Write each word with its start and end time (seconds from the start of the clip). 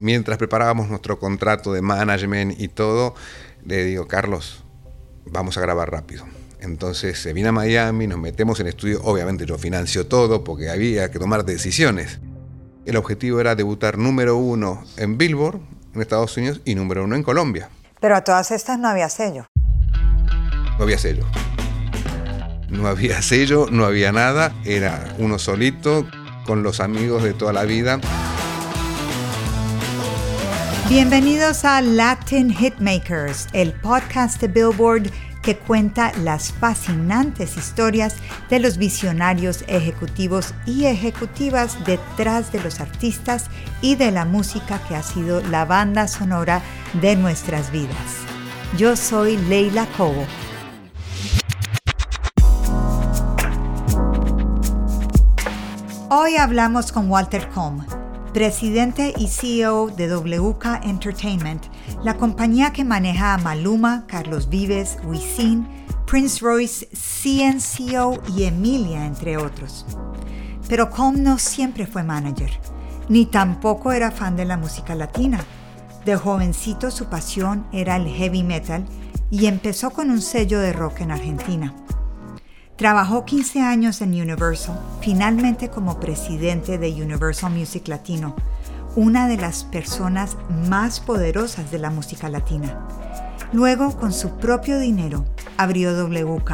Mientras 0.00 0.38
preparábamos 0.38 0.88
nuestro 0.88 1.18
contrato 1.18 1.72
de 1.72 1.82
management 1.82 2.60
y 2.60 2.68
todo, 2.68 3.14
le 3.64 3.84
digo, 3.84 4.06
Carlos, 4.06 4.62
vamos 5.26 5.58
a 5.58 5.60
grabar 5.60 5.90
rápido. 5.90 6.24
Entonces 6.60 7.20
se 7.20 7.32
vino 7.32 7.48
a 7.48 7.52
Miami, 7.52 8.06
nos 8.06 8.18
metemos 8.18 8.60
en 8.60 8.68
estudio, 8.68 9.00
obviamente 9.02 9.44
yo 9.44 9.58
financio 9.58 10.06
todo 10.06 10.44
porque 10.44 10.70
había 10.70 11.10
que 11.10 11.18
tomar 11.18 11.44
decisiones. 11.44 12.20
El 12.86 12.96
objetivo 12.96 13.40
era 13.40 13.56
debutar 13.56 13.98
número 13.98 14.36
uno 14.36 14.84
en 14.96 15.18
Billboard, 15.18 15.60
en 15.94 16.00
Estados 16.00 16.36
Unidos, 16.36 16.60
y 16.64 16.76
número 16.76 17.04
uno 17.04 17.16
en 17.16 17.24
Colombia. 17.24 17.68
Pero 18.00 18.14
a 18.14 18.22
todas 18.22 18.52
estas 18.52 18.78
no 18.78 18.88
había 18.88 19.08
sello. 19.08 19.46
No 20.78 20.84
había 20.84 20.98
sello. 20.98 21.26
No 22.70 22.86
había 22.86 23.20
sello, 23.20 23.66
no 23.70 23.84
había 23.84 24.12
nada, 24.12 24.54
era 24.64 25.14
uno 25.18 25.40
solito, 25.40 26.06
con 26.46 26.62
los 26.62 26.78
amigos 26.80 27.24
de 27.24 27.34
toda 27.34 27.52
la 27.52 27.64
vida. 27.64 28.00
Bienvenidos 30.88 31.66
a 31.66 31.82
Latin 31.82 32.48
Hitmakers, 32.48 33.48
el 33.52 33.74
podcast 33.74 34.40
de 34.40 34.48
Billboard 34.48 35.10
que 35.42 35.58
cuenta 35.58 36.12
las 36.22 36.50
fascinantes 36.50 37.58
historias 37.58 38.16
de 38.48 38.58
los 38.58 38.78
visionarios 38.78 39.64
ejecutivos 39.68 40.54
y 40.64 40.86
ejecutivas 40.86 41.76
detrás 41.84 42.52
de 42.52 42.62
los 42.62 42.80
artistas 42.80 43.50
y 43.82 43.96
de 43.96 44.10
la 44.10 44.24
música 44.24 44.80
que 44.88 44.96
ha 44.96 45.02
sido 45.02 45.42
la 45.42 45.66
banda 45.66 46.08
sonora 46.08 46.62
de 47.02 47.16
nuestras 47.16 47.70
vidas. 47.70 48.24
Yo 48.78 48.96
soy 48.96 49.36
Leila 49.36 49.86
Cobo. 49.94 50.24
Hoy 56.08 56.36
hablamos 56.36 56.92
con 56.92 57.10
Walter 57.10 57.46
Combe 57.50 57.97
presidente 58.32 59.14
y 59.16 59.28
CEO 59.28 59.88
de 59.88 60.08
WK 60.08 60.84
Entertainment, 60.84 61.64
la 62.02 62.16
compañía 62.16 62.72
que 62.72 62.84
maneja 62.84 63.34
a 63.34 63.38
Maluma, 63.38 64.04
Carlos 64.06 64.48
Vives, 64.48 64.98
Wisin, 65.04 65.66
Prince 66.06 66.40
Royce, 66.40 66.88
CNCO 66.92 68.22
y 68.36 68.44
Emilia, 68.44 69.06
entre 69.06 69.36
otros. 69.36 69.86
Pero 70.68 70.90
Com 70.90 71.22
no 71.22 71.38
siempre 71.38 71.86
fue 71.86 72.02
manager, 72.02 72.50
ni 73.08 73.26
tampoco 73.26 73.92
era 73.92 74.10
fan 74.10 74.36
de 74.36 74.44
la 74.44 74.56
música 74.56 74.94
latina. 74.94 75.40
De 76.04 76.16
jovencito 76.16 76.90
su 76.90 77.06
pasión 77.06 77.66
era 77.72 77.96
el 77.96 78.08
heavy 78.08 78.42
metal 78.42 78.84
y 79.30 79.46
empezó 79.46 79.90
con 79.90 80.10
un 80.10 80.22
sello 80.22 80.60
de 80.60 80.72
rock 80.72 81.00
en 81.00 81.10
Argentina. 81.10 81.74
Trabajó 82.78 83.24
15 83.24 83.60
años 83.60 84.00
en 84.02 84.10
Universal, 84.10 84.78
finalmente 85.00 85.68
como 85.68 85.98
presidente 85.98 86.78
de 86.78 86.92
Universal 86.92 87.52
Music 87.52 87.88
Latino, 87.88 88.36
una 88.94 89.26
de 89.26 89.36
las 89.36 89.64
personas 89.64 90.36
más 90.68 91.00
poderosas 91.00 91.72
de 91.72 91.80
la 91.80 91.90
música 91.90 92.28
latina. 92.28 92.86
Luego, 93.52 93.96
con 93.96 94.12
su 94.12 94.36
propio 94.36 94.78
dinero, 94.78 95.24
abrió 95.56 95.90
WK. 95.92 96.52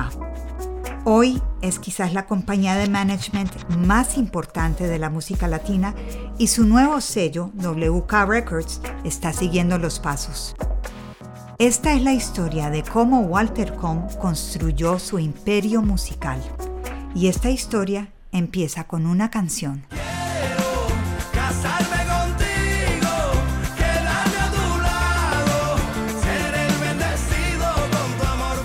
Hoy 1.05 1.43
es 1.61 1.79
quizás 1.79 2.15
la 2.15 2.25
compañía 2.25 2.77
de 2.77 2.89
management 2.89 3.77
más 3.77 4.17
importante 4.17 4.87
de 4.87 4.99
la 4.99 5.11
música 5.11 5.47
latina 5.47 5.95
y 6.39 6.47
su 6.47 6.65
nuevo 6.65 7.03
sello, 7.03 7.51
WK 7.57 8.25
Records, 8.27 8.81
está 9.05 9.35
siguiendo 9.35 9.77
los 9.77 10.01
pasos. 10.01 10.57
Esta 11.59 11.93
es 11.93 12.03
la 12.03 12.13
historia 12.13 12.69
de 12.69 12.83
cómo 12.83 13.21
Walter 13.21 13.77
Cohn 13.77 14.09
construyó 14.21 14.99
su 14.99 15.21
imperio 15.21 15.83
musical. 15.83 16.43
Y 17.15 17.29
esta 17.29 17.49
historia 17.49 18.09
empieza 18.33 18.85
con 18.85 19.07
una 19.07 19.31
canción. 19.31 19.87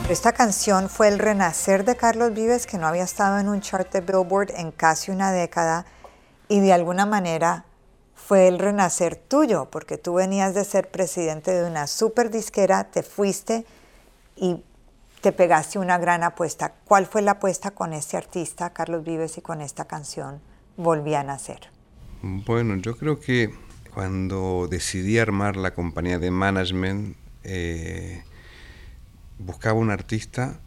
Esta 0.09 0.33
canción 0.33 0.89
fue 0.89 1.09
el 1.09 1.19
renacer 1.19 1.85
de 1.85 1.95
Carlos 1.95 2.33
Vives, 2.33 2.65
que 2.65 2.79
no 2.79 2.87
había 2.87 3.03
estado 3.03 3.37
en 3.37 3.49
un 3.49 3.61
chart 3.61 3.93
de 3.93 4.01
Billboard 4.01 4.49
en 4.55 4.71
casi 4.71 5.11
una 5.11 5.31
década, 5.31 5.85
y 6.47 6.59
de 6.59 6.73
alguna 6.73 7.05
manera 7.05 7.65
fue 8.29 8.47
el 8.47 8.59
renacer 8.59 9.15
tuyo, 9.15 9.69
porque 9.71 9.97
tú 9.97 10.13
venías 10.13 10.53
de 10.53 10.63
ser 10.63 10.91
presidente 10.91 11.49
de 11.49 11.67
una 11.67 11.87
super 11.87 12.29
disquera, 12.29 12.83
te 12.91 13.01
fuiste 13.01 13.65
y 14.35 14.57
te 15.21 15.31
pegaste 15.31 15.79
una 15.79 15.97
gran 15.97 16.21
apuesta. 16.21 16.75
¿Cuál 16.85 17.07
fue 17.07 17.23
la 17.23 17.31
apuesta 17.31 17.71
con 17.71 17.91
este 17.91 18.17
artista, 18.17 18.71
Carlos 18.71 19.03
Vives, 19.03 19.39
y 19.39 19.41
con 19.41 19.61
esta 19.61 19.85
canción 19.85 20.41
Volví 20.77 21.15
a 21.15 21.23
nacer? 21.23 21.71
Bueno, 22.21 22.75
yo 22.75 22.95
creo 22.95 23.19
que 23.19 23.49
cuando 23.95 24.67
decidí 24.69 25.17
armar 25.17 25.55
la 25.55 25.73
compañía 25.73 26.19
de 26.19 26.29
management, 26.29 27.17
eh, 27.43 28.23
buscaba 29.39 29.79
un 29.79 29.89
artista 29.89 30.59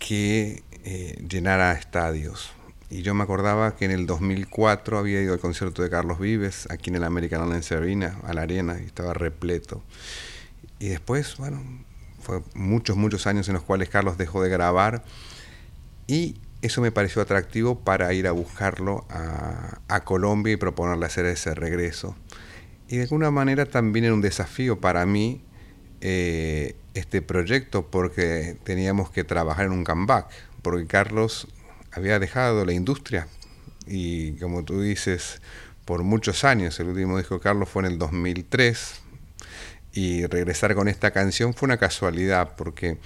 que 0.00 0.64
eh, 0.82 1.24
llenara 1.28 1.74
estadios, 1.74 2.50
y 2.90 3.02
yo 3.02 3.14
me 3.14 3.22
acordaba 3.22 3.76
que 3.76 3.84
en 3.84 3.90
el 3.90 4.06
2004 4.06 4.98
había 4.98 5.20
ido 5.20 5.34
al 5.34 5.40
concierto 5.40 5.82
de 5.82 5.90
Carlos 5.90 6.18
Vives 6.18 6.66
aquí 6.70 6.90
en 6.90 6.96
el 6.96 7.04
American 7.04 7.42
Airlines 7.42 7.70
Arena, 7.72 8.18
a 8.24 8.32
la 8.32 8.42
arena, 8.42 8.78
y 8.80 8.86
estaba 8.86 9.12
repleto. 9.12 9.82
Y 10.78 10.88
después, 10.88 11.36
bueno, 11.36 11.62
fue 12.20 12.42
muchos, 12.54 12.96
muchos 12.96 13.26
años 13.26 13.48
en 13.48 13.54
los 13.54 13.62
cuales 13.62 13.88
Carlos 13.88 14.16
dejó 14.16 14.42
de 14.42 14.48
grabar 14.48 15.04
y 16.06 16.36
eso 16.62 16.80
me 16.80 16.90
pareció 16.90 17.22
atractivo 17.22 17.78
para 17.78 18.12
ir 18.12 18.26
a 18.26 18.32
buscarlo 18.32 19.04
a, 19.10 20.00
Colombia 20.04 20.54
y 20.54 20.56
proponerle 20.56 21.04
hacer 21.04 21.26
ese 21.26 21.54
regreso. 21.54 22.16
Y 22.88 22.96
de 22.96 23.02
alguna 23.02 23.30
manera 23.30 23.66
también 23.66 24.06
era 24.06 24.14
un 24.14 24.22
desafío 24.22 24.80
para 24.80 25.04
mí 25.04 25.42
eh, 26.00 26.76
este 26.94 27.20
proyecto 27.20 27.86
porque 27.90 28.56
teníamos 28.64 29.10
que 29.10 29.24
trabajar 29.24 29.66
en 29.66 29.72
un 29.72 29.84
comeback, 29.84 30.28
porque 30.62 30.86
Carlos 30.86 31.48
había 31.92 32.18
dejado 32.18 32.64
la 32.64 32.72
industria 32.72 33.28
y 33.86 34.32
como 34.38 34.64
tú 34.64 34.82
dices, 34.82 35.40
por 35.84 36.02
muchos 36.02 36.44
años, 36.44 36.78
el 36.80 36.88
último 36.88 37.16
disco 37.16 37.36
de 37.36 37.40
Carlos 37.40 37.68
fue 37.68 37.82
en 37.82 37.92
el 37.92 37.98
2003 37.98 39.00
y 39.92 40.26
regresar 40.26 40.74
con 40.74 40.88
esta 40.88 41.10
canción 41.10 41.54
fue 41.54 41.66
una 41.66 41.78
casualidad 41.78 42.54
porque 42.56 42.98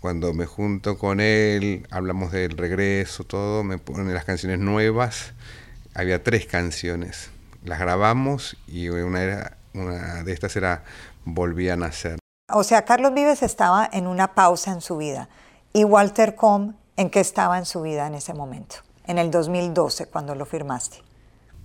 cuando 0.00 0.32
me 0.32 0.46
junto 0.46 0.98
con 0.98 1.20
él, 1.20 1.86
hablamos 1.90 2.30
del 2.30 2.56
regreso, 2.56 3.24
todo, 3.24 3.64
me 3.64 3.78
ponen 3.78 4.14
las 4.14 4.24
canciones 4.24 4.60
nuevas, 4.60 5.32
había 5.94 6.22
tres 6.22 6.46
canciones, 6.46 7.30
las 7.64 7.80
grabamos 7.80 8.56
y 8.68 8.88
una, 8.88 9.22
era, 9.22 9.56
una 9.74 10.22
de 10.22 10.32
estas 10.32 10.54
era 10.56 10.84
Volví 11.24 11.68
a 11.70 11.76
nacer. 11.76 12.18
O 12.52 12.62
sea, 12.62 12.84
Carlos 12.84 13.12
Vives 13.12 13.42
estaba 13.42 13.88
en 13.92 14.06
una 14.06 14.34
pausa 14.34 14.70
en 14.70 14.80
su 14.80 14.96
vida 14.98 15.28
y 15.72 15.82
Walter 15.82 16.36
Com 16.36 16.74
¿En 16.98 17.10
qué 17.10 17.20
estaba 17.20 17.58
en 17.58 17.66
su 17.66 17.82
vida 17.82 18.06
en 18.06 18.14
ese 18.14 18.32
momento? 18.32 18.76
En 19.06 19.18
el 19.18 19.30
2012, 19.30 20.06
cuando 20.06 20.34
lo 20.34 20.46
firmaste. 20.46 20.96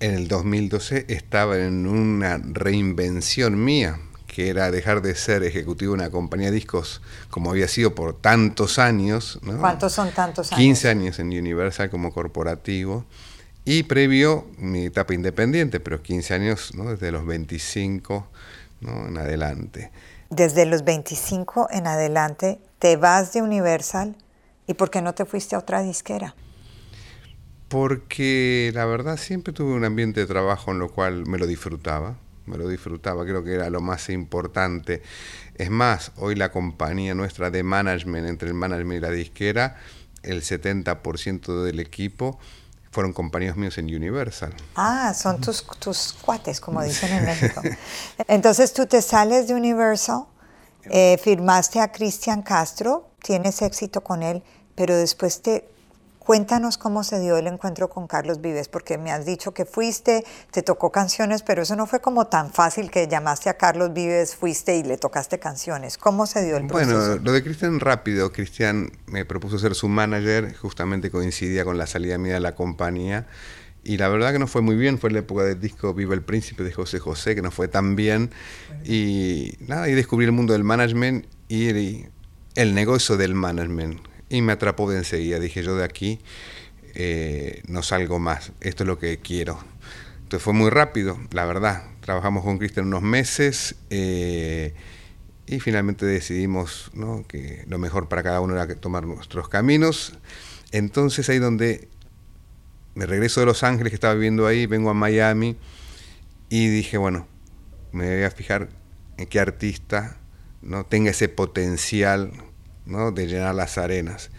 En 0.02 0.14
el 0.14 0.28
2012 0.28 1.06
estaba 1.08 1.58
en 1.58 1.88
una 1.88 2.38
reinvención 2.44 3.64
mía, 3.64 3.98
que 4.28 4.50
era 4.50 4.72
dejar 4.72 5.02
de 5.02 5.16
ser 5.16 5.44
ejecutivo 5.44 5.94
de 5.94 6.02
una 6.02 6.10
compañía 6.10 6.48
de 6.48 6.56
discos 6.56 7.02
como 7.30 7.50
había 7.52 7.70
sido 7.70 7.96
por 7.96 8.20
tantos 8.20 8.78
años. 8.78 9.40
¿Cuántos 9.60 9.94
son 9.94 10.12
tantos 10.12 10.52
años? 10.52 10.60
15 10.60 10.90
años 10.90 11.20
en 11.20 11.28
Universal 11.28 11.90
como 11.90 12.12
corporativo. 12.12 13.06
Y 13.64 13.84
previo 13.84 14.48
mi 14.58 14.86
etapa 14.86 15.14
independiente, 15.14 15.80
pero 15.80 16.02
15 16.02 16.34
años 16.34 16.76
¿no? 16.76 16.92
desde 16.92 17.12
los 17.12 17.26
25 17.26 18.28
en 18.82 19.18
adelante. 19.18 19.92
Desde 20.30 20.66
los 20.66 20.84
25 20.84 21.68
en 21.72 21.88
adelante 21.88 22.60
te 22.80 22.98
vas 22.98 23.32
de 23.34 23.42
Universal 23.42 24.16
¿Y 24.72 24.74
por 24.74 24.90
qué 24.90 25.02
no 25.02 25.14
te 25.14 25.26
fuiste 25.26 25.58
a 25.58 25.60
otra 25.60 25.84
disquera? 25.84 26.34
Porque 27.68 28.72
la 28.74 28.86
verdad 28.86 29.18
siempre 29.18 29.52
tuve 29.52 29.74
un 29.74 29.84
ambiente 29.84 30.22
de 30.22 30.26
trabajo 30.26 30.72
en 30.72 30.80
lo 30.80 30.90
cual 30.90 31.26
me 31.28 31.38
lo 31.38 31.46
disfrutaba, 31.46 32.16
me 32.46 32.58
lo 32.58 32.70
disfrutaba, 32.70 33.26
creo 33.26 33.44
que 33.44 33.54
era 33.54 33.70
lo 33.70 33.82
más 33.82 34.10
importante. 34.10 35.02
Es 35.56 35.70
más, 35.70 36.14
hoy 36.16 36.36
la 36.36 36.54
compañía 36.54 37.14
nuestra 37.14 37.52
de 37.52 37.64
management, 37.64 38.30
entre 38.30 38.48
el 38.48 38.54
management 38.54 39.00
y 39.00 39.02
la 39.02 39.12
disquera, 39.12 39.76
el 40.24 40.42
70% 40.42 41.64
del 41.64 41.82
equipo 41.82 42.40
fueron 42.92 43.12
compañeros 43.12 43.58
míos 43.58 43.78
en 43.78 43.94
Universal. 43.94 44.54
Ah, 44.76 45.14
son 45.14 45.42
tus, 45.42 45.68
tus 45.80 46.14
cuates, 46.14 46.62
como 46.62 46.82
dicen 46.84 47.12
en 47.12 47.26
México. 47.26 47.62
Entonces 48.30 48.72
tú 48.72 48.86
te 48.86 49.02
sales 49.02 49.50
de 49.50 49.54
Universal, 49.54 50.28
eh, 50.86 51.20
firmaste 51.22 51.82
a 51.82 51.92
Cristian 51.92 52.42
Castro, 52.42 53.12
tienes 53.22 53.62
éxito 53.62 54.02
con 54.02 54.24
él, 54.24 54.44
pero 54.76 54.96
después 54.96 55.42
te 55.42 55.66
Cuéntanos 56.22 56.78
cómo 56.78 57.04
se 57.04 57.20
dio 57.20 57.36
el 57.38 57.48
encuentro 57.48 57.90
con 57.90 58.06
Carlos 58.06 58.42
Vives, 58.42 58.68
porque 58.68 59.00
me 59.00 59.12
has 59.12 59.26
dicho 59.26 59.56
que 59.56 59.66
fuiste, 59.66 60.24
te 60.52 60.62
tocó 60.62 60.92
canciones, 60.92 61.42
pero 61.42 61.64
eso 61.64 61.76
no 61.76 61.88
fue 61.88 62.00
como 62.00 62.28
tan 62.28 62.54
fácil 62.54 62.92
que 62.92 63.08
llamaste 63.08 63.50
a 63.50 63.56
Carlos 63.56 63.92
Vives, 63.92 64.36
fuiste 64.36 64.78
y 64.78 64.84
le 64.84 64.98
tocaste 64.98 65.40
canciones. 65.40 65.98
¿Cómo 65.98 66.28
se 66.28 66.46
dio 66.46 66.58
el 66.58 66.68
proceso? 66.68 66.96
Bueno, 66.96 67.22
lo 67.24 67.32
de 67.32 67.44
Cristian 67.44 67.80
rápido. 67.80 68.32
Cristian 68.32 68.92
me 69.08 69.26
propuso 69.26 69.58
ser 69.58 69.74
su 69.74 69.90
manager, 69.90 70.56
justamente 70.56 71.10
coincidía 71.10 71.66
con 71.66 71.80
la 71.80 71.88
salida 71.88 72.20
mía 72.20 72.36
de 72.36 72.40
la 72.40 72.54
compañía. 72.54 73.26
Y 73.84 73.98
la 73.98 74.08
verdad 74.08 74.32
que 74.32 74.38
no 74.38 74.46
fue 74.46 74.62
muy 74.62 74.76
bien, 74.76 75.00
fue 75.00 75.10
la 75.10 75.20
época 75.20 75.44
del 75.44 75.60
disco 75.60 75.96
Viva 75.96 76.14
el 76.14 76.22
Príncipe 76.22 76.64
de 76.64 76.72
José 76.72 77.00
José, 77.00 77.34
que 77.34 77.42
no 77.42 77.50
fue 77.50 77.68
tan 77.68 77.96
bien. 77.96 78.30
Y 78.86 79.56
nada, 79.60 79.90
y 79.90 79.96
descubrí 79.96 80.26
el 80.26 80.34
mundo 80.34 80.54
del 80.54 80.64
management 80.64 81.26
y 81.48 82.06
el 82.54 82.76
negocio 82.76 83.18
del 83.18 83.34
management 83.34 84.11
y 84.32 84.42
me 84.42 84.54
atrapó 84.54 84.90
de 84.90 84.98
enseguida. 84.98 85.40
Dije, 85.40 85.62
yo 85.62 85.76
de 85.76 85.84
aquí 85.84 86.20
eh, 86.96 87.62
no 87.68 87.84
salgo 87.84 88.18
más, 88.18 88.54
esto 88.62 88.84
es 88.84 88.88
lo 88.88 88.98
que 88.98 89.18
quiero. 89.18 89.60
Entonces 90.24 90.44
fue 90.44 90.54
muy 90.54 90.70
rápido, 90.70 91.20
la 91.32 91.46
verdad. 91.46 91.84
Trabajamos 92.00 92.44
con 92.44 92.58
Cristian 92.58 92.88
unos 92.88 93.04
meses 93.04 93.76
eh, 93.90 94.74
y 95.46 95.60
finalmente 95.60 96.06
decidimos 96.06 96.90
que 97.28 97.66
lo 97.68 97.78
mejor 97.78 98.08
para 98.08 98.24
cada 98.24 98.40
uno 98.40 98.54
era 98.56 98.74
tomar 98.76 99.06
nuestros 99.06 99.50
caminos. 99.50 100.14
Entonces 100.72 101.30
ahí 101.30 101.38
donde 101.38 101.90
me 102.96 103.06
regreso 103.06 103.42
de 103.42 103.46
Los 103.46 103.64
Ángeles, 103.64 103.92
que 103.92 103.96
estaba 103.96 104.14
viviendo 104.14 104.48
ahí, 104.48 104.66
vengo 104.66 104.90
a 104.90 104.94
Miami 104.94 105.58
y 106.50 106.70
dije, 106.70 106.98
bueno, 106.98 107.28
me 107.92 108.16
voy 108.16 108.24
a 108.24 108.32
fijar 108.32 108.70
en 109.18 109.28
qué 109.28 109.40
artista 109.40 110.18
no 110.62 110.86
tenga 110.86 111.12
ese 111.12 111.28
potencial 111.28 112.32
de 112.86 113.28
llenar 113.28 113.56
las 113.56 113.78
arenas. 113.78 114.32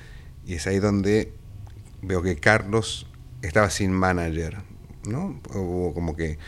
Y 0.45 0.55
es 0.55 0.67
ahí 0.67 0.79
donde 0.79 1.33
veo 2.03 2.23
que 2.23 2.37
Carlos 2.37 3.07
estaba 3.43 3.71
sin 3.71 3.93
manager, 3.93 4.59
¿no? 5.05 5.41
Hubo 5.55 5.95
como 5.95 6.17
que 6.17 6.39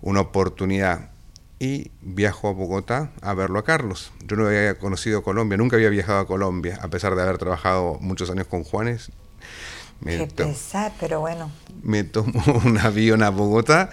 una 0.00 0.20
oportunidad 0.20 1.10
y 1.58 1.90
viajo 2.00 2.48
a 2.48 2.52
Bogotá 2.52 3.10
a 3.20 3.34
verlo 3.34 3.58
a 3.58 3.64
Carlos. 3.64 4.12
Yo 4.24 4.36
no 4.36 4.46
había 4.46 4.78
conocido 4.78 5.22
Colombia, 5.22 5.56
nunca 5.56 5.76
había 5.76 5.90
viajado 5.90 6.20
a 6.20 6.26
Colombia, 6.26 6.78
a 6.82 6.88
pesar 6.88 7.14
de 7.16 7.22
haber 7.22 7.38
trabajado 7.38 7.98
muchos 8.00 8.30
años 8.30 8.46
con 8.46 8.64
Juanes. 8.64 9.10
Me 10.00 10.28
Qué 10.28 10.54
pero 11.00 11.20
bueno. 11.20 11.50
Me 11.82 12.04
tomo 12.04 12.40
un 12.64 12.78
avión 12.78 13.22
a 13.22 13.30
Bogotá 13.30 13.90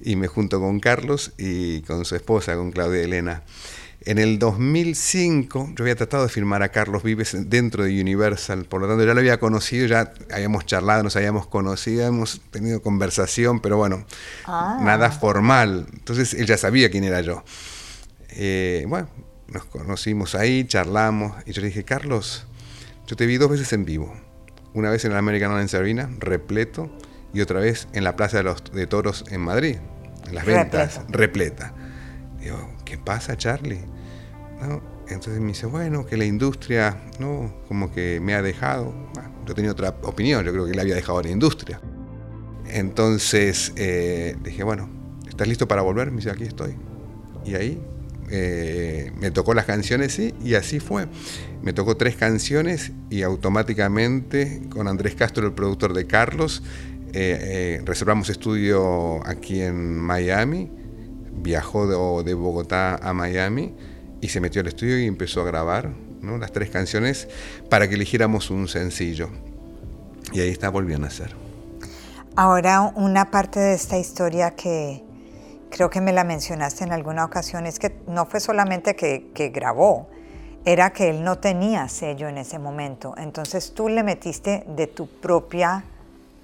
y 0.00 0.16
me 0.16 0.26
junto 0.26 0.60
con 0.60 0.80
Carlos 0.80 1.32
y 1.36 1.82
con 1.82 2.04
su 2.04 2.16
esposa, 2.16 2.56
con 2.56 2.72
Claudia 2.72 3.02
Elena. 3.02 3.42
En 4.04 4.18
el 4.18 4.38
2005 4.38 5.72
yo 5.76 5.84
había 5.84 5.94
tratado 5.94 6.24
de 6.24 6.28
firmar 6.28 6.62
a 6.62 6.70
Carlos 6.70 7.04
Vives 7.04 7.36
dentro 7.48 7.84
de 7.84 8.00
Universal, 8.00 8.64
por 8.64 8.80
lo 8.80 8.88
tanto 8.88 9.04
ya 9.04 9.14
lo 9.14 9.20
había 9.20 9.38
conocido, 9.38 9.86
ya 9.86 10.12
habíamos 10.32 10.66
charlado, 10.66 11.04
nos 11.04 11.14
habíamos 11.14 11.46
conocido, 11.46 12.06
hemos 12.06 12.40
tenido 12.50 12.82
conversación, 12.82 13.60
pero 13.60 13.76
bueno, 13.76 14.04
ah. 14.46 14.80
nada 14.82 15.12
formal. 15.12 15.86
Entonces 15.92 16.34
él 16.34 16.46
ya 16.46 16.56
sabía 16.56 16.90
quién 16.90 17.04
era 17.04 17.20
yo. 17.20 17.44
Eh, 18.30 18.84
bueno, 18.88 19.08
nos 19.46 19.64
conocimos 19.66 20.34
ahí, 20.34 20.64
charlamos, 20.64 21.34
y 21.46 21.52
yo 21.52 21.60
le 21.60 21.68
dije, 21.68 21.84
Carlos, 21.84 22.46
yo 23.06 23.14
te 23.14 23.26
vi 23.26 23.36
dos 23.36 23.50
veces 23.50 23.72
en 23.72 23.84
vivo. 23.84 24.12
Una 24.74 24.90
vez 24.90 25.04
en 25.04 25.12
el 25.12 25.18
American 25.18 25.52
en 25.60 25.76
Arena, 25.76 26.10
repleto, 26.18 26.90
y 27.34 27.40
otra 27.40 27.60
vez 27.60 27.86
en 27.92 28.02
la 28.04 28.16
Plaza 28.16 28.38
de 28.38 28.42
los 28.42 28.64
de 28.72 28.86
Toros 28.86 29.24
en 29.30 29.42
Madrid, 29.42 29.76
en 30.26 30.34
las 30.34 30.44
ventas, 30.44 31.00
repleta. 31.08 31.74
Digo, 32.42 32.58
¿qué 32.84 32.98
pasa, 32.98 33.36
Charlie? 33.36 33.80
Entonces 35.08 35.40
me 35.40 35.48
dice, 35.48 35.66
bueno, 35.66 36.06
que 36.06 36.16
la 36.16 36.24
industria, 36.24 37.00
¿no? 37.18 37.52
Como 37.68 37.92
que 37.92 38.20
me 38.20 38.34
ha 38.34 38.42
dejado. 38.42 38.94
yo 39.46 39.54
tenía 39.54 39.72
otra 39.72 39.94
opinión, 40.02 40.44
yo 40.44 40.52
creo 40.52 40.66
que 40.66 40.72
le 40.72 40.80
había 40.80 40.94
dejado 40.94 41.22
la 41.22 41.30
industria. 41.30 41.80
Entonces 42.68 43.72
eh, 43.76 44.36
dije, 44.42 44.62
bueno, 44.62 44.88
¿estás 45.28 45.48
listo 45.48 45.68
para 45.68 45.82
volver? 45.82 46.10
Me 46.10 46.16
dice, 46.18 46.30
aquí 46.30 46.44
estoy. 46.44 46.74
Y 47.44 47.54
ahí 47.54 47.82
eh, 48.30 49.12
me 49.18 49.30
tocó 49.30 49.52
las 49.52 49.66
canciones, 49.66 50.12
sí, 50.12 50.32
y 50.42 50.54
así 50.54 50.80
fue. 50.80 51.06
Me 51.62 51.72
tocó 51.72 51.96
tres 51.96 52.16
canciones 52.16 52.92
y 53.10 53.22
automáticamente 53.22 54.62
con 54.70 54.88
Andrés 54.88 55.14
Castro, 55.14 55.46
el 55.46 55.52
productor 55.52 55.92
de 55.92 56.06
Carlos, 56.06 56.62
eh, 57.12 57.82
reservamos 57.84 58.30
estudio 58.30 59.26
aquí 59.26 59.60
en 59.60 59.96
Miami. 59.96 60.70
Viajó 61.32 62.22
de 62.22 62.34
Bogotá 62.34 62.96
a 62.96 63.12
Miami 63.12 63.74
y 64.20 64.28
se 64.28 64.40
metió 64.40 64.60
al 64.60 64.68
estudio 64.68 64.98
y 64.98 65.06
empezó 65.06 65.40
a 65.42 65.44
grabar 65.44 65.90
las 66.22 66.52
tres 66.52 66.70
canciones 66.70 67.28
para 67.68 67.88
que 67.88 67.94
eligiéramos 67.94 68.50
un 68.50 68.68
sencillo. 68.68 69.28
Y 70.32 70.40
ahí 70.40 70.48
está, 70.48 70.70
volvió 70.70 70.96
a 70.96 71.00
nacer. 71.00 71.34
Ahora, 72.36 72.92
una 72.94 73.30
parte 73.30 73.60
de 73.60 73.74
esta 73.74 73.98
historia 73.98 74.52
que 74.52 75.02
creo 75.70 75.90
que 75.90 76.00
me 76.00 76.12
la 76.12 76.24
mencionaste 76.24 76.84
en 76.84 76.92
alguna 76.92 77.24
ocasión 77.24 77.66
es 77.66 77.78
que 77.78 78.00
no 78.06 78.26
fue 78.26 78.40
solamente 78.40 78.94
que, 78.94 79.30
que 79.34 79.48
grabó, 79.48 80.08
era 80.64 80.92
que 80.92 81.10
él 81.10 81.24
no 81.24 81.38
tenía 81.38 81.88
sello 81.88 82.28
en 82.28 82.38
ese 82.38 82.58
momento. 82.58 83.14
Entonces 83.18 83.74
tú 83.74 83.88
le 83.88 84.02
metiste 84.02 84.64
de 84.68 84.86
tu 84.86 85.08
propia 85.08 85.84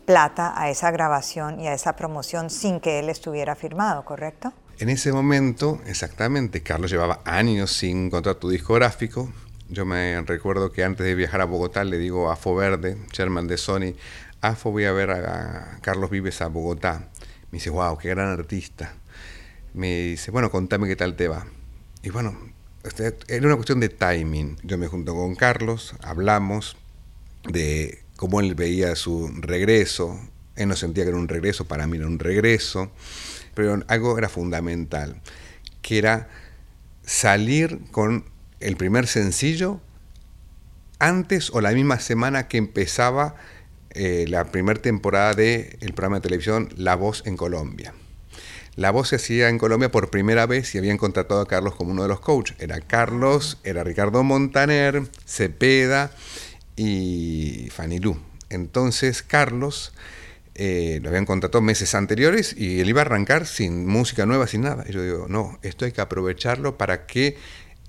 plata 0.04 0.60
a 0.60 0.68
esa 0.70 0.90
grabación 0.90 1.60
y 1.60 1.68
a 1.68 1.74
esa 1.74 1.94
promoción 1.94 2.50
sin 2.50 2.80
que 2.80 2.98
él 2.98 3.08
estuviera 3.08 3.54
firmado, 3.54 4.04
¿correcto? 4.04 4.52
En 4.80 4.90
ese 4.90 5.12
momento, 5.12 5.80
exactamente, 5.86 6.62
Carlos 6.62 6.92
llevaba 6.92 7.20
años 7.24 7.72
sin 7.72 8.10
contrato 8.10 8.48
discográfico. 8.48 9.28
Yo 9.68 9.84
me 9.84 10.22
recuerdo 10.22 10.70
que 10.70 10.84
antes 10.84 11.04
de 11.04 11.16
viajar 11.16 11.40
a 11.40 11.46
Bogotá 11.46 11.82
le 11.82 11.98
digo 11.98 12.30
a 12.30 12.34
Afo 12.34 12.54
Verde, 12.54 12.96
chairman 13.10 13.48
de 13.48 13.56
Sony, 13.56 13.94
Afo 14.40 14.70
voy 14.70 14.84
a 14.84 14.92
ver 14.92 15.10
a 15.10 15.78
Carlos 15.82 16.10
Vives 16.10 16.40
a 16.42 16.46
Bogotá. 16.46 17.08
Me 17.50 17.56
dice, 17.56 17.70
wow, 17.70 17.98
qué 17.98 18.10
gran 18.10 18.28
artista. 18.28 18.94
Me 19.74 20.02
dice, 20.02 20.30
bueno, 20.30 20.48
contame 20.48 20.86
qué 20.86 20.94
tal 20.94 21.16
te 21.16 21.26
va. 21.26 21.44
Y 22.04 22.10
bueno, 22.10 22.38
este, 22.84 23.16
era 23.26 23.46
una 23.46 23.56
cuestión 23.56 23.80
de 23.80 23.88
timing. 23.88 24.58
Yo 24.62 24.78
me 24.78 24.86
junto 24.86 25.12
con 25.12 25.34
Carlos, 25.34 25.96
hablamos 26.04 26.76
de 27.50 28.04
cómo 28.14 28.38
él 28.38 28.54
veía 28.54 28.94
su 28.94 29.28
regreso. 29.40 30.20
Él 30.54 30.68
no 30.68 30.76
sentía 30.76 31.02
que 31.02 31.10
era 31.10 31.18
un 31.18 31.26
regreso, 31.26 31.64
para 31.64 31.88
mí 31.88 31.96
era 31.96 32.06
un 32.06 32.20
regreso 32.20 32.92
pero 33.58 33.82
algo 33.88 34.16
era 34.16 34.28
fundamental, 34.28 35.20
que 35.82 35.98
era 35.98 36.28
salir 37.04 37.80
con 37.90 38.24
el 38.60 38.76
primer 38.76 39.08
sencillo 39.08 39.80
antes 41.00 41.50
o 41.52 41.60
la 41.60 41.72
misma 41.72 41.98
semana 41.98 42.46
que 42.46 42.56
empezaba 42.56 43.34
eh, 43.90 44.26
la 44.28 44.44
primera 44.52 44.80
temporada 44.80 45.34
del 45.34 45.92
programa 45.92 46.18
de 46.18 46.20
televisión 46.20 46.68
La 46.76 46.94
Voz 46.94 47.24
en 47.26 47.36
Colombia. 47.36 47.94
La 48.76 48.92
voz 48.92 49.08
se 49.08 49.16
hacía 49.16 49.48
en 49.48 49.58
Colombia 49.58 49.90
por 49.90 50.08
primera 50.08 50.46
vez 50.46 50.72
y 50.76 50.78
habían 50.78 50.96
contratado 50.96 51.40
a 51.40 51.48
Carlos 51.48 51.74
como 51.74 51.90
uno 51.90 52.04
de 52.04 52.08
los 52.08 52.20
coaches. 52.20 52.56
Era 52.60 52.80
Carlos, 52.80 53.58
era 53.64 53.82
Ricardo 53.82 54.22
Montaner, 54.22 55.02
Cepeda 55.26 56.12
y 56.76 57.70
Fanny 57.72 57.98
Lu. 57.98 58.16
Entonces 58.50 59.24
Carlos 59.24 59.92
eh, 60.60 60.98
lo 61.02 61.10
habían 61.10 61.24
contratado 61.24 61.62
meses 61.62 61.94
anteriores 61.94 62.52
y 62.56 62.80
él 62.80 62.88
iba 62.88 63.00
a 63.00 63.04
arrancar 63.04 63.46
sin 63.46 63.86
música 63.86 64.26
nueva, 64.26 64.48
sin 64.48 64.62
nada. 64.62 64.84
Y 64.88 64.92
yo 64.92 65.02
digo, 65.02 65.26
no, 65.28 65.56
esto 65.62 65.84
hay 65.84 65.92
que 65.92 66.00
aprovecharlo 66.00 66.76
para 66.76 67.06
que 67.06 67.36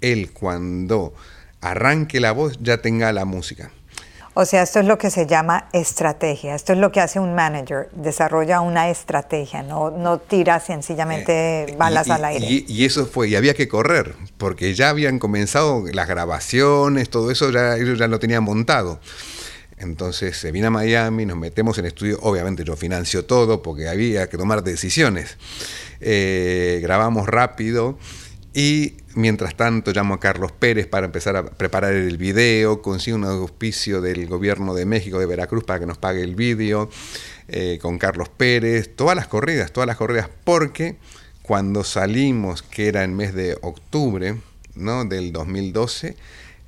él 0.01 0.31
cuando 0.31 1.13
arranque 1.61 2.19
la 2.19 2.31
voz 2.31 2.59
ya 2.61 2.77
tenga 2.77 3.11
la 3.11 3.25
música. 3.25 3.71
O 4.35 4.45
sea, 4.45 4.61
esto 4.61 4.79
es 4.79 4.85
lo 4.85 4.99
que 4.99 5.09
se 5.09 5.25
llama 5.25 5.67
estrategia, 5.73 6.53
esto 6.53 6.73
es 6.73 6.79
lo 6.79 6.91
que 6.91 7.01
hace 7.01 7.19
un 7.19 7.33
manager, 7.33 7.89
desarrolla 7.91 8.61
una 8.61 8.89
estrategia, 8.89 9.63
no, 9.63 9.89
no 9.89 10.19
tira 10.19 10.59
sencillamente 10.59 11.63
eh, 11.63 11.75
balas 11.75 12.09
al 12.09 12.23
aire. 12.23 12.45
Y, 12.67 12.85
eso 12.85 13.07
fue, 13.07 13.29
y 13.29 13.35
había 13.35 13.55
que 13.55 13.67
correr, 13.67 14.15
porque 14.38 14.75
ya 14.75 14.89
habían 14.89 15.17
comenzado 15.17 15.83
las 15.91 16.07
grabaciones, 16.07 17.09
todo 17.09 17.31
eso 17.31 17.51
ya 17.51 17.75
ellos 17.75 17.97
ya 17.97 18.07
lo 18.07 18.19
tenían 18.19 18.43
montado. 18.43 18.99
Entonces 19.79 20.38
se 20.38 20.51
vino 20.51 20.67
a 20.67 20.71
Miami, 20.71 21.25
nos 21.25 21.38
metemos 21.38 21.77
en 21.77 21.86
estudio, 21.86 22.19
obviamente 22.21 22.63
yo 22.63 22.75
financio 22.75 23.25
todo 23.25 23.62
porque 23.62 23.88
había 23.88 24.27
que 24.27 24.38
tomar 24.38 24.63
decisiones. 24.63 25.38
Eh, 26.01 26.79
grabamos 26.81 27.27
rápido 27.27 27.98
y 28.53 28.98
mientras 29.15 29.55
tanto 29.55 29.91
llamo 29.91 30.15
a 30.15 30.19
Carlos 30.19 30.51
Pérez 30.51 30.88
para 30.88 31.05
empezar 31.05 31.36
a 31.38 31.45
preparar 31.45 31.93
el 31.93 32.17
video, 32.17 32.81
consigo 32.81 33.15
un 33.17 33.24
auspicio 33.24 34.01
del 34.01 34.27
gobierno 34.27 34.74
de 34.74 34.86
México, 34.86 35.19
de 35.19 35.25
Veracruz, 35.25 35.63
para 35.63 35.79
que 35.79 35.86
nos 35.86 35.98
pague 35.98 36.24
el 36.24 36.36
video, 36.36 36.89
eh, 37.48 37.79
con 37.81 37.98
Carlos 37.98 38.29
Pérez, 38.29 38.95
todas 38.95 39.15
las 39.15 39.27
corridas, 39.27 39.71
todas 39.71 39.88
las 39.88 39.98
corridas, 39.98 40.29
porque 40.43 40.98
cuando 41.41 41.83
salimos, 41.83 42.63
que 42.63 42.88
era 42.88 43.03
en 43.03 43.15
mes 43.15 43.33
de 43.33 43.57
octubre 43.62 44.36
¿no? 44.75 45.05
del 45.05 45.31
2012, 45.31 46.15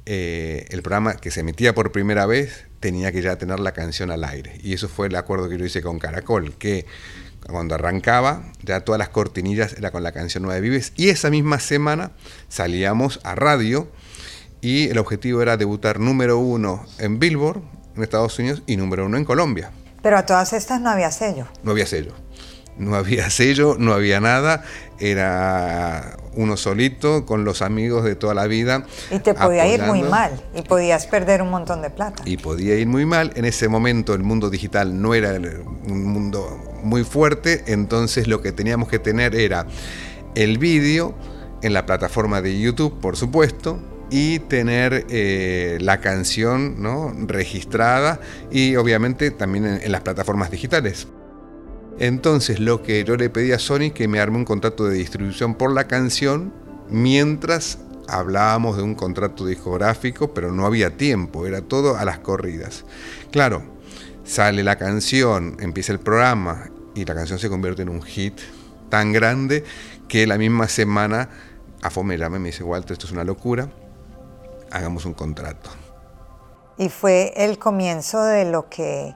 eh, 0.06 0.65
el 0.70 0.82
programa 0.82 1.15
que 1.18 1.30
se 1.30 1.41
emitía 1.41 1.75
por 1.75 1.91
primera 1.91 2.25
vez 2.25 2.71
tenía 2.82 3.14
que 3.14 3.22
ya 3.22 3.38
tener 3.38 3.62
la 3.62 3.72
canción 3.72 4.12
al 4.12 4.26
aire. 4.26 4.60
Y 4.62 4.74
eso 4.74 4.90
fue 4.90 5.08
el 5.08 5.16
acuerdo 5.16 5.48
que 5.48 5.58
yo 5.58 5.64
hice 5.64 5.82
con 5.82 6.00
Caracol, 6.00 6.56
que 6.58 6.86
cuando 7.48 7.76
arrancaba, 7.76 8.44
ya 8.64 8.82
todas 8.82 9.00
las 9.00 9.10
cortinillas 9.10 9.74
era 9.74 9.92
con 9.92 10.04
la 10.04 10.12
canción 10.12 10.44
Nueva 10.44 10.56
de 10.56 10.62
Vives. 10.62 10.92
Y 10.98 11.10
esa 11.10 11.30
misma 11.30 11.60
semana 11.60 12.12
salíamos 12.50 13.22
a 13.24 13.36
radio 13.36 13.88
y 14.60 14.90
el 14.90 14.98
objetivo 14.98 15.42
era 15.42 15.58
debutar 15.58 16.00
número 16.00 16.38
uno 16.40 16.86
en 16.98 17.20
Billboard, 17.20 17.62
en 17.96 18.04
Estados 18.04 18.38
Unidos, 18.40 18.64
y 18.68 18.78
número 18.78 19.06
uno 19.06 19.18
en 19.18 19.26
Colombia. 19.26 19.72
Pero 20.02 20.18
a 20.18 20.26
todas 20.26 20.54
estas 20.54 20.82
no 20.82 20.90
había 20.90 21.12
sello. 21.12 21.48
No 21.64 21.72
había 21.72 21.86
sello. 21.86 22.14
No 22.78 22.96
había 22.96 23.30
sello, 23.30 23.75
no 23.78 23.94
había 23.94 24.20
nada. 24.20 24.63
Era 25.00 26.18
uno 26.34 26.58
solito 26.58 27.25
con 27.25 27.44
los 27.44 27.62
amigos 27.62 28.04
de 28.04 28.16
toda 28.16 28.34
la 28.34 28.48
vida. 28.48 28.86
Y 29.12 29.20
te 29.20 29.34
podía 29.34 29.68
ir 29.68 29.82
muy 29.84 30.01
mal 30.04 30.42
y 30.56 30.62
podías 30.62 31.06
perder 31.06 31.42
un 31.42 31.50
montón 31.50 31.82
de 31.82 31.90
plata. 31.90 32.24
Y 32.25 32.38
podía 32.38 32.75
ir 32.75 32.88
muy 32.88 33.06
mal. 33.06 33.32
En 33.36 33.46
ese 33.46 33.68
momento 33.68 34.13
el 34.13 34.24
mundo 34.24 34.50
digital 34.50 35.01
no 35.01 35.13
era 35.13 35.34
un 35.34 36.06
mundo 36.06 36.60
muy 36.84 37.04
fuerte, 37.04 37.63
entonces 37.68 38.28
lo 38.28 38.42
que 38.42 38.51
teníamos 38.51 38.90
que 38.90 39.00
tener 39.00 39.36
era 39.36 39.66
el 40.36 40.58
vídeo 40.58 41.13
en 41.62 41.74
la 41.74 41.86
plataforma 41.86 42.42
de 42.42 42.60
YouTube, 42.60 43.00
por 43.00 43.18
supuesto, 43.18 43.80
y 44.10 44.40
tener 44.40 45.06
eh, 45.10 45.78
la 45.82 46.01
canción 46.01 46.82
¿no? 46.82 47.13
registrada 47.28 48.20
y 48.51 48.75
obviamente 48.75 49.32
también 49.32 49.80
en, 49.82 49.92
las 49.92 50.01
plataformas 50.01 50.51
digitales. 50.51 51.08
Entonces 52.00 52.60
lo 52.60 52.82
que 52.82 53.04
yo 53.04 53.16
le 53.16 53.30
pedí 53.30 53.52
a 53.52 53.60
Sony 53.60 53.92
que 53.94 54.08
me 54.08 54.20
arme 54.20 54.38
un 54.38 54.46
contrato 54.46 54.86
de 54.86 54.96
distribución 54.96 55.56
por 55.56 55.72
la 55.74 55.88
canción 55.88 56.54
mientras 56.90 57.80
hablábamos 58.08 58.78
de 58.78 58.84
un 58.84 58.96
contrato 58.96 59.46
discográfico, 59.46 60.34
pero 60.34 60.52
no 60.52 60.66
había 60.66 60.98
tiempo, 60.98 61.48
era 61.48 61.62
todo 61.62 61.98
a 61.98 62.06
las 62.06 62.20
corridas. 62.20 62.86
Claro, 63.32 63.64
sale 64.24 64.64
la 64.64 64.78
canción, 64.78 65.58
empieza 65.60 65.94
el 65.94 66.00
programa 66.00 66.70
y 66.94 67.06
la 67.06 67.16
canción 67.16 67.40
se 67.40 67.50
convierte 67.50 67.84
en 67.84 67.90
un 67.90 68.02
hit 68.02 68.40
tan 68.90 69.14
grande 69.14 69.64
que 70.08 70.28
la 70.28 70.38
misma 70.38 70.68
semana 70.68 71.30
AFO 71.82 72.04
me 72.04 72.18
llama 72.18 72.38
y 72.38 72.40
me 72.42 72.50
dice, 72.50 72.64
Walter, 72.64 72.94
esto 72.94 73.06
es 73.06 73.12
una 73.12 73.24
locura, 73.24 73.70
hagamos 74.72 75.06
un 75.06 75.14
contrato. 75.14 75.70
Y 76.78 76.90
fue 76.90 77.34
el 77.36 77.58
comienzo 77.60 78.24
de 78.24 78.46
lo 78.46 78.70
que 78.70 79.16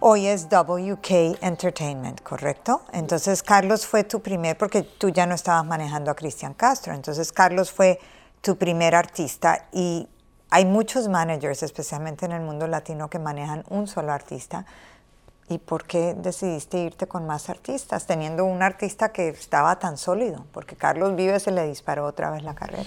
hoy 0.00 0.26
es 0.26 0.48
WK 0.48 1.38
Entertainment, 1.40 2.22
¿correcto? 2.22 2.82
Entonces 2.92 3.42
Carlos 3.42 3.86
fue 3.86 4.04
tu 4.04 4.20
primer, 4.20 4.56
porque 4.56 4.82
tú 4.82 5.08
ya 5.08 5.26
no 5.26 5.34
estabas 5.34 5.64
manejando 5.64 6.10
a 6.10 6.14
Cristian 6.14 6.54
Castro, 6.54 6.94
entonces 6.94 7.32
Carlos 7.32 7.72
fue 7.72 7.98
tu 8.40 8.56
primer 8.56 8.94
artista 8.94 9.66
y 9.72 10.08
hay 10.50 10.64
muchos 10.64 11.08
managers, 11.08 11.62
especialmente 11.62 12.24
en 12.26 12.32
el 12.32 12.40
mundo 12.40 12.66
latino, 12.66 13.10
que 13.10 13.18
manejan 13.18 13.64
un 13.68 13.86
solo 13.86 14.12
artista. 14.12 14.64
¿Y 15.50 15.58
por 15.58 15.84
qué 15.84 16.14
decidiste 16.14 16.78
irte 16.78 17.06
con 17.06 17.26
más 17.26 17.48
artistas, 17.48 18.06
teniendo 18.06 18.44
un 18.44 18.62
artista 18.62 19.12
que 19.12 19.28
estaba 19.28 19.78
tan 19.78 19.96
sólido? 19.96 20.46
Porque 20.52 20.76
Carlos 20.76 21.16
Vives 21.16 21.44
se 21.44 21.52
le 21.52 21.66
disparó 21.66 22.04
otra 22.04 22.30
vez 22.30 22.42
la 22.42 22.54
carrera. 22.54 22.84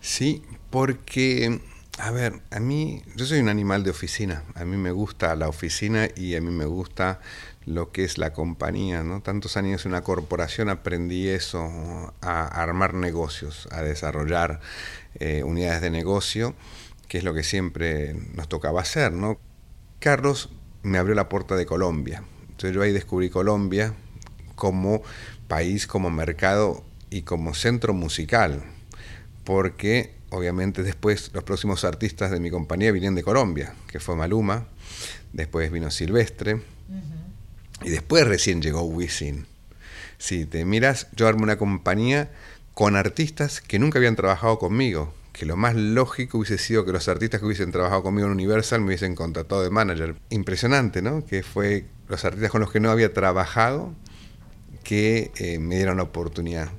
Sí, 0.00 0.42
porque, 0.70 1.60
a 1.98 2.10
ver, 2.10 2.42
a 2.50 2.60
mí, 2.60 3.02
yo 3.14 3.24
soy 3.24 3.40
un 3.40 3.48
animal 3.48 3.82
de 3.82 3.90
oficina, 3.90 4.44
a 4.54 4.64
mí 4.64 4.76
me 4.76 4.90
gusta 4.90 5.34
la 5.34 5.48
oficina 5.48 6.08
y 6.14 6.34
a 6.34 6.40
mí 6.40 6.50
me 6.50 6.66
gusta 6.66 7.20
lo 7.64 7.90
que 7.90 8.04
es 8.04 8.18
la 8.18 8.32
compañía, 8.32 9.02
¿no? 9.02 9.22
Tantos 9.22 9.56
años 9.56 9.84
en 9.84 9.92
una 9.92 10.02
corporación 10.02 10.68
aprendí 10.68 11.28
eso, 11.28 12.12
a 12.20 12.46
armar 12.46 12.94
negocios, 12.94 13.66
a 13.72 13.82
desarrollar 13.82 14.60
eh, 15.18 15.42
unidades 15.42 15.80
de 15.80 15.90
negocio, 15.90 16.54
que 17.08 17.18
es 17.18 17.24
lo 17.24 17.32
que 17.32 17.42
siempre 17.42 18.14
nos 18.34 18.48
tocaba 18.48 18.82
hacer, 18.82 19.12
¿no? 19.12 19.38
Carlos 19.98 20.50
me 20.82 20.98
abrió 20.98 21.14
la 21.14 21.28
puerta 21.28 21.56
de 21.56 21.66
Colombia. 21.66 22.22
Entonces 22.42 22.72
yo 22.72 22.82
ahí 22.82 22.92
descubrí 22.92 23.30
Colombia 23.30 23.94
como 24.54 25.02
país, 25.48 25.86
como 25.86 26.10
mercado 26.10 26.84
y 27.10 27.22
como 27.22 27.54
centro 27.54 27.94
musical, 27.94 28.62
porque 29.44 30.15
obviamente 30.30 30.82
después 30.82 31.30
los 31.32 31.44
próximos 31.44 31.84
artistas 31.84 32.30
de 32.30 32.40
mi 32.40 32.50
compañía 32.50 32.92
vinieron 32.92 33.14
de 33.14 33.22
Colombia, 33.22 33.74
que 33.88 34.00
fue 34.00 34.16
Maluma, 34.16 34.66
después 35.32 35.70
vino 35.70 35.90
Silvestre, 35.90 36.60
y 37.82 37.90
después 37.90 38.26
recién 38.26 38.62
llegó 38.62 38.82
Wisin. 38.82 39.46
Si 40.18 40.46
te 40.46 40.64
miras, 40.64 41.08
yo 41.14 41.28
armé 41.28 41.42
una 41.42 41.58
compañía 41.58 42.30
con 42.74 42.96
artistas 42.96 43.60
que 43.60 43.78
nunca 43.78 43.98
habían 43.98 44.16
trabajado 44.16 44.58
conmigo, 44.58 45.12
que 45.32 45.44
lo 45.44 45.56
más 45.56 45.74
lógico 45.74 46.38
hubiese 46.38 46.56
sido 46.56 46.86
que 46.86 46.92
los 46.92 47.08
artistas 47.08 47.40
que 47.40 47.46
hubiesen 47.46 47.70
trabajado 47.70 48.02
conmigo 48.02 48.26
en 48.26 48.32
Universal 48.32 48.80
me 48.80 48.86
hubiesen 48.86 49.14
contratado 49.14 49.62
de 49.62 49.70
manager. 49.70 50.16
Impresionante, 50.30 51.02
¿no? 51.02 51.24
Que 51.26 51.42
fue 51.42 51.84
los 52.08 52.24
artistas 52.24 52.50
con 52.50 52.62
los 52.62 52.72
que 52.72 52.80
no 52.80 52.90
había 52.90 53.12
trabajado 53.12 53.92
que 54.82 55.32
eh, 55.36 55.58
me 55.58 55.76
dieron 55.76 55.98
la 55.98 56.04
oportunidad. 56.04 56.70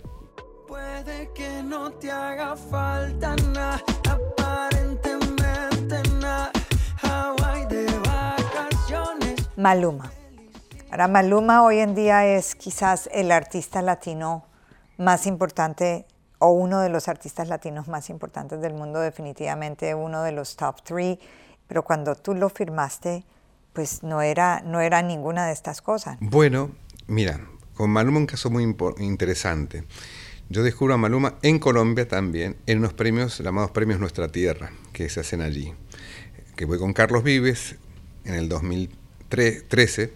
Puede 0.67 1.29
que 1.35 1.56
no 1.67 1.91
te 1.91 2.09
haga 2.09 2.55
falta 2.55 3.35
nada, 3.53 3.81
aparentemente 4.09 6.01
nada, 6.21 6.51
de 7.69 7.85
vacaciones. 7.99 9.49
Maluma. 9.57 10.11
Ahora, 10.89 11.09
Maluma 11.09 11.63
hoy 11.63 11.79
en 11.79 11.93
día 11.93 12.25
es 12.25 12.55
quizás 12.55 13.09
el 13.11 13.31
artista 13.31 13.81
latino 13.81 14.45
más 14.97 15.27
importante 15.27 16.05
o 16.39 16.51
uno 16.51 16.79
de 16.79 16.89
los 16.89 17.09
artistas 17.09 17.49
latinos 17.49 17.87
más 17.87 18.09
importantes 18.09 18.61
del 18.61 18.73
mundo, 18.73 18.99
definitivamente 19.01 19.93
uno 19.93 20.23
de 20.23 20.31
los 20.31 20.55
top 20.55 20.81
three, 20.83 21.19
pero 21.67 21.83
cuando 21.83 22.15
tú 22.15 22.33
lo 22.33 22.49
firmaste, 22.49 23.25
pues 23.73 24.03
no 24.03 24.21
era, 24.21 24.61
no 24.61 24.79
era 24.79 25.01
ninguna 25.01 25.47
de 25.47 25.53
estas 25.53 25.81
cosas. 25.81 26.17
Bueno, 26.21 26.71
mira, 27.07 27.41
con 27.73 27.89
Maluma 27.89 28.19
un 28.19 28.25
caso 28.25 28.49
muy 28.49 28.63
interesante. 28.99 29.85
Yo 30.49 30.63
descubro 30.63 30.93
a 30.93 30.97
Maluma 30.97 31.35
en 31.41 31.59
Colombia 31.59 32.07
también, 32.07 32.55
en 32.67 32.77
unos 32.79 32.93
premios 32.93 33.39
llamados 33.39 33.71
Premios 33.71 33.99
Nuestra 33.99 34.29
Tierra, 34.29 34.71
que 34.93 35.09
se 35.09 35.19
hacen 35.19 35.41
allí. 35.41 35.73
Que 36.55 36.63
voy 36.63 36.77
con 36.77 36.93
Carlos 36.93 37.23
Vives 37.23 37.75
en 38.23 38.35
el 38.35 38.47
2013 38.47 40.13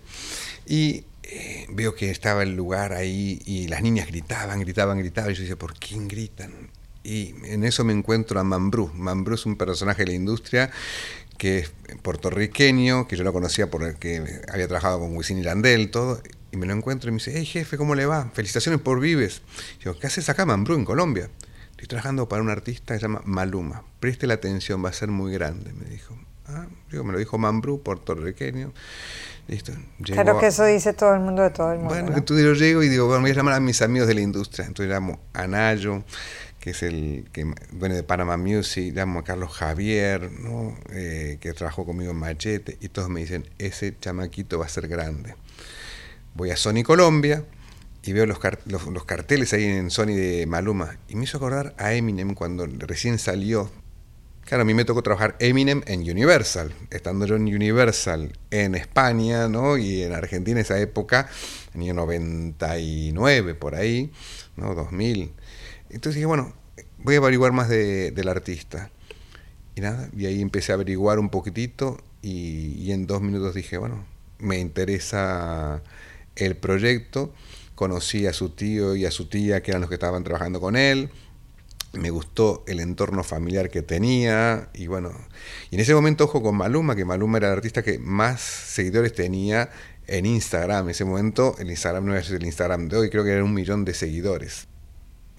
y 0.68 1.04
eh, 1.24 1.66
veo 1.70 1.96
que 1.96 2.10
estaba 2.12 2.44
el 2.44 2.56
lugar 2.56 2.94
ahí 2.94 3.42
y 3.46 3.68
las 3.68 3.82
niñas 3.82 4.08
gritaban, 4.08 4.62
gritaban, 4.62 5.00
gritaban. 5.00 5.32
Y 5.32 5.34
yo 5.36 5.42
decía, 5.42 5.58
¿por 5.58 5.74
quién 5.74 6.08
gritan? 6.08 6.70
Y 7.04 7.36
en 7.44 7.66
eso 7.66 7.84
me 7.84 7.92
encuentro 7.92 8.40
a 8.40 8.44
Mambrú. 8.44 8.90
Mambrú 8.94 9.36
es 9.36 9.46
un 9.46 9.58
personaje 9.58 10.04
de 10.06 10.12
la 10.12 10.16
industria 10.16 10.72
que 11.38 11.60
es 11.60 11.74
puertorriqueño, 12.04 13.08
que 13.08 13.18
yo 13.18 13.24
lo 13.24 13.34
conocía 13.34 13.70
porque 13.70 14.42
había 14.48 14.68
trabajado 14.68 15.00
con 15.00 15.18
Wisin 15.18 15.40
y 15.40 15.44
Landel, 15.44 15.92
todo. 15.92 16.22
Y 16.51 16.58
me 16.58 16.65
lo 16.65 16.74
encuentro 16.74 17.10
y 17.10 17.12
me 17.12 17.17
dice, 17.17 17.31
hey 17.36 17.46
jefe, 17.46 17.77
¿cómo 17.77 17.96
le 17.96 18.05
va? 18.05 18.29
Felicitaciones 18.34 18.81
por 18.81 19.00
Vives. 19.00 19.41
Yo, 19.79 19.98
¿qué 19.98 20.08
haces 20.08 20.29
acá, 20.29 20.46
Mambrú, 20.46 20.75
en 20.75 20.86
Colombia? 20.86 21.29
Estoy 21.72 21.88
trabajando 21.88 22.27
para 22.27 22.41
un 22.41 22.50
artista 22.50 22.93
que 22.93 23.00
se 23.00 23.03
llama 23.03 23.22
Maluma. 23.25 23.84
Preste 24.00 24.27
la 24.27 24.36
atención, 24.36 24.84
va 24.84 24.89
a 24.89 24.93
ser 24.93 25.10
muy 25.10 25.31
grande, 25.31 25.72
me 25.74 25.89
dijo. 25.89 26.17
Ah, 26.48 26.67
digo, 26.91 27.03
me 27.03 27.13
lo 27.13 27.20
dijo 27.20 27.38
Mambrú, 27.38 27.81
puertorriqueño. 27.81 28.74
Listo. 29.48 29.74
claro 30.03 30.39
que 30.39 30.48
eso 30.48 30.65
dice 30.65 30.93
todo 30.93 31.13
el 31.13 31.22
mundo 31.22 31.41
de 31.41 31.50
todo 31.50 31.72
el 31.72 31.79
mundo. 31.79 31.93
Bueno, 31.93 32.15
entonces 32.15 32.46
yo 32.46 32.53
llego 32.53 32.84
y 32.84 32.89
digo, 32.89 33.08
bueno, 33.08 33.22
voy 33.22 33.31
a 33.31 33.34
llamar 33.34 33.55
a 33.55 33.60
mis 33.60 33.81
amigos 33.81 34.08
de 34.08 34.13
la 34.13 34.22
industria. 34.22 34.65
Entonces 34.65 34.93
llamo 34.93 35.20
a 35.34 35.48
Nayo, 35.48 36.03
que 36.60 36.70
es 36.70 36.84
el 36.84 37.27
que 37.34 37.51
viene 37.72 37.96
de 37.96 38.03
Panama 38.03 38.38
Music, 38.38 38.93
llamo 38.93 39.20
a 39.20 39.24
Carlos 39.24 39.51
Javier, 39.51 40.31
¿no? 40.31 40.77
Eh, 40.91 41.38
que 41.41 41.53
trabajó 41.53 41.86
conmigo 41.86 42.12
en 42.12 42.17
Machete, 42.17 42.77
y 42.79 42.89
todos 42.89 43.10
me 43.10 43.22
dicen, 43.22 43.50
ese 43.58 43.98
chamaquito 44.00 44.60
va 44.60 44.65
a 44.65 44.70
ser 44.70 44.88
grande. 44.88 45.36
Voy 46.36 46.52
a 46.52 46.58
Sony 46.58 46.84
Colombia 46.84 47.46
y 48.04 48.14
veo 48.14 48.26
los, 48.26 48.40
los, 48.66 49.06
carteles 49.06 49.54
ahí 49.54 49.66
en 49.66 49.92
Sony 49.92 50.08
de 50.16 50.46
Maluma, 50.48 50.98
y 51.08 51.16
me 51.16 51.26
hizo 51.26 51.38
acordar 51.38 51.76
a 51.78 51.94
Eminem 51.94 52.34
cuando 52.34 52.66
recién 52.66 53.20
salió 53.20 53.70
Claro, 54.46 54.64
a 54.64 54.66
mí 54.66 54.74
me 54.74 54.86
tocó 54.86 55.02
trabajar 55.02 55.36
Eminem 55.40 55.82
en 55.86 56.02
Universal, 56.02 56.74
estando 56.90 57.26
yo 57.26 57.36
en 57.36 57.44
Universal 57.44 58.34
en 58.50 58.76
España, 58.76 59.48
¿no? 59.48 59.78
Y 59.78 60.02
en 60.04 60.14
Argentina 60.14 60.60
en 60.60 60.66
esa 60.66 60.80
época, 60.80 61.30
el 61.74 61.96
99, 61.96 63.56
por 63.56 63.76
ahí, 63.76 64.12
¿no? 64.58 64.76
2000. 64.76 65.32
Entonces 65.90 66.16
dije, 66.16 66.26
bueno, 66.26 66.54
voy 66.98 67.16
a 67.16 67.20
averiguar 67.20 67.52
más 67.54 67.70
del 67.70 68.28
artista. 68.28 68.90
Y 69.76 69.82
nada, 69.82 70.10
y 70.18 70.26
ahí 70.26 70.42
empecé 70.42 70.74
a 70.74 70.76
averiguar 70.76 71.20
un 71.20 71.30
poquitito 71.30 71.98
y, 72.22 72.74
y 72.78 72.92
en 72.92 73.08
dos 73.08 73.22
minutos 73.22 73.56
dije, 73.56 73.78
bueno, 73.78 74.06
me 74.40 74.60
interesa 74.60 75.82
el 76.36 76.58
proyecto. 76.58 77.34
Conocí 77.76 78.28
a 78.28 78.34
su 78.34 78.50
tío 78.50 78.96
y 78.96 79.06
a 79.06 79.12
su 79.12 79.28
tía, 79.28 79.64
que 79.64 79.72
eran 79.72 79.82
los 79.82 79.90
que 79.90 79.96
estaban 79.96 80.24
trabajando 80.24 80.60
con 80.60 80.76
él 80.76 81.10
me 81.94 82.10
gustó 82.10 82.64
el 82.68 82.80
entorno 82.80 83.24
familiar 83.24 83.70
que 83.70 83.82
tenía 83.82 84.70
y 84.74 84.88
bueno, 84.88 85.12
y 85.70 85.76
en 85.76 85.82
ese 85.82 85.94
momento 85.94 86.26
ojo 86.26 86.42
con 86.42 86.56
Maluma, 86.56 86.96
que 86.96 87.06
Maluma 87.06 87.38
era 87.38 87.48
el 87.48 87.54
artista 87.54 87.84
que 87.84 88.00
más 88.00 88.40
seguidores 88.42 89.14
tenía 89.14 89.70
en 90.08 90.26
Instagram, 90.26 90.86
en 90.86 90.92
ese 90.92 91.06
momento 91.06 91.56
el 91.60 91.70
Instagram 91.70 92.06
no 92.06 92.16
es 92.16 92.30
el 92.30 92.44
Instagram 92.46 92.88
de 92.88 92.98
hoy, 92.98 93.10
creo 93.10 93.24
que 93.24 93.32
era 93.32 93.44
un 93.44 93.54
millón 93.54 93.86
de 93.86 93.94
seguidores. 93.94 94.68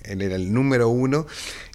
Él 0.03 0.21
era 0.21 0.35
el 0.35 0.53
número 0.53 0.89
uno, 0.89 1.27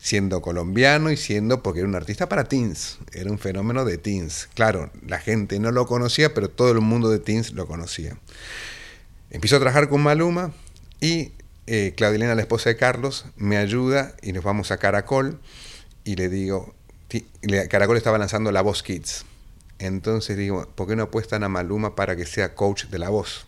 siendo 0.02 0.42
colombiano 0.42 1.12
y 1.12 1.18
siendo, 1.18 1.64
porque 1.64 1.80
era 1.80 1.88
un 1.88 1.96
artista 1.96 2.28
para 2.28 2.44
teens, 2.44 2.98
era 3.14 3.32
un 3.32 3.40
fenómeno 3.40 3.86
de 3.86 3.98
teens. 3.98 4.50
Claro, 4.54 4.92
la 5.06 5.18
gente 5.18 5.60
no 5.60 5.72
lo 5.72 5.86
conocía, 5.86 6.34
pero 6.34 6.50
todo 6.50 6.72
el 6.72 6.82
mundo 6.82 7.10
de 7.10 7.20
teens 7.20 7.54
lo 7.54 7.68
conocía. 7.68 8.18
Empiezo 9.30 9.58
a 9.58 9.60
trabajar 9.60 9.90
con 9.90 10.02
Maluma 10.02 10.54
y 11.02 11.34
eh, 11.66 11.94
Claudelena, 11.98 12.34
la 12.34 12.42
esposa 12.42 12.70
de 12.70 12.78
Carlos, 12.78 13.26
me 13.36 13.58
ayuda 13.58 14.16
y 14.22 14.32
nos 14.32 14.44
vamos 14.44 14.72
a 14.72 14.78
Caracol 14.78 15.42
y 16.06 16.16
le 16.16 16.30
digo, 16.30 16.74
Caracol 17.70 17.98
estaba 17.98 18.18
lanzando 18.18 18.54
La 18.54 18.62
Voz 18.62 18.84
Kids. 18.84 19.26
Entonces 19.80 20.38
digo, 20.38 20.70
¿por 20.76 20.88
qué 20.88 20.96
no 20.96 21.04
apuestan 21.04 21.44
a 21.44 21.50
Maluma 21.50 21.94
para 21.94 22.16
que 22.16 22.26
sea 22.26 22.56
coach 22.56 22.86
de 22.86 23.00
La 23.00 23.10
Voz 23.10 23.46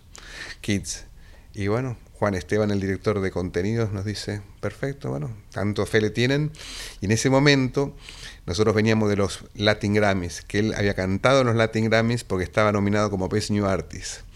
Kids? 0.60 1.06
Y 1.54 1.68
bueno, 1.68 1.96
Juan 2.14 2.36
Esteban, 2.36 2.72
el 2.72 2.82
director 2.82 3.22
de 3.22 3.32
contenidos, 3.32 3.94
nos 3.94 4.04
dice, 4.04 4.42
perfecto, 4.60 5.10
bueno, 5.10 5.34
tanto 5.52 5.86
fe 5.86 6.02
le 6.02 6.10
tienen. 6.10 6.52
Y 7.00 7.06
en 7.06 7.12
ese 7.12 7.30
momento 7.30 7.96
nosotros 8.46 8.76
veníamos 8.76 9.10
de 9.10 9.16
los 9.16 9.46
Latin 9.56 9.94
Grammys, 9.94 10.42
que 10.42 10.60
él 10.60 10.74
había 10.74 10.94
cantado 10.94 11.40
en 11.42 11.48
los 11.48 11.56
Latin 11.56 11.86
Grammys 11.86 12.26
porque 12.26 12.44
estaba 12.44 12.74
nominado 12.74 13.10
como 13.10 13.30
Best 13.30 13.52
New 13.52 13.66
Artist. 13.66 14.29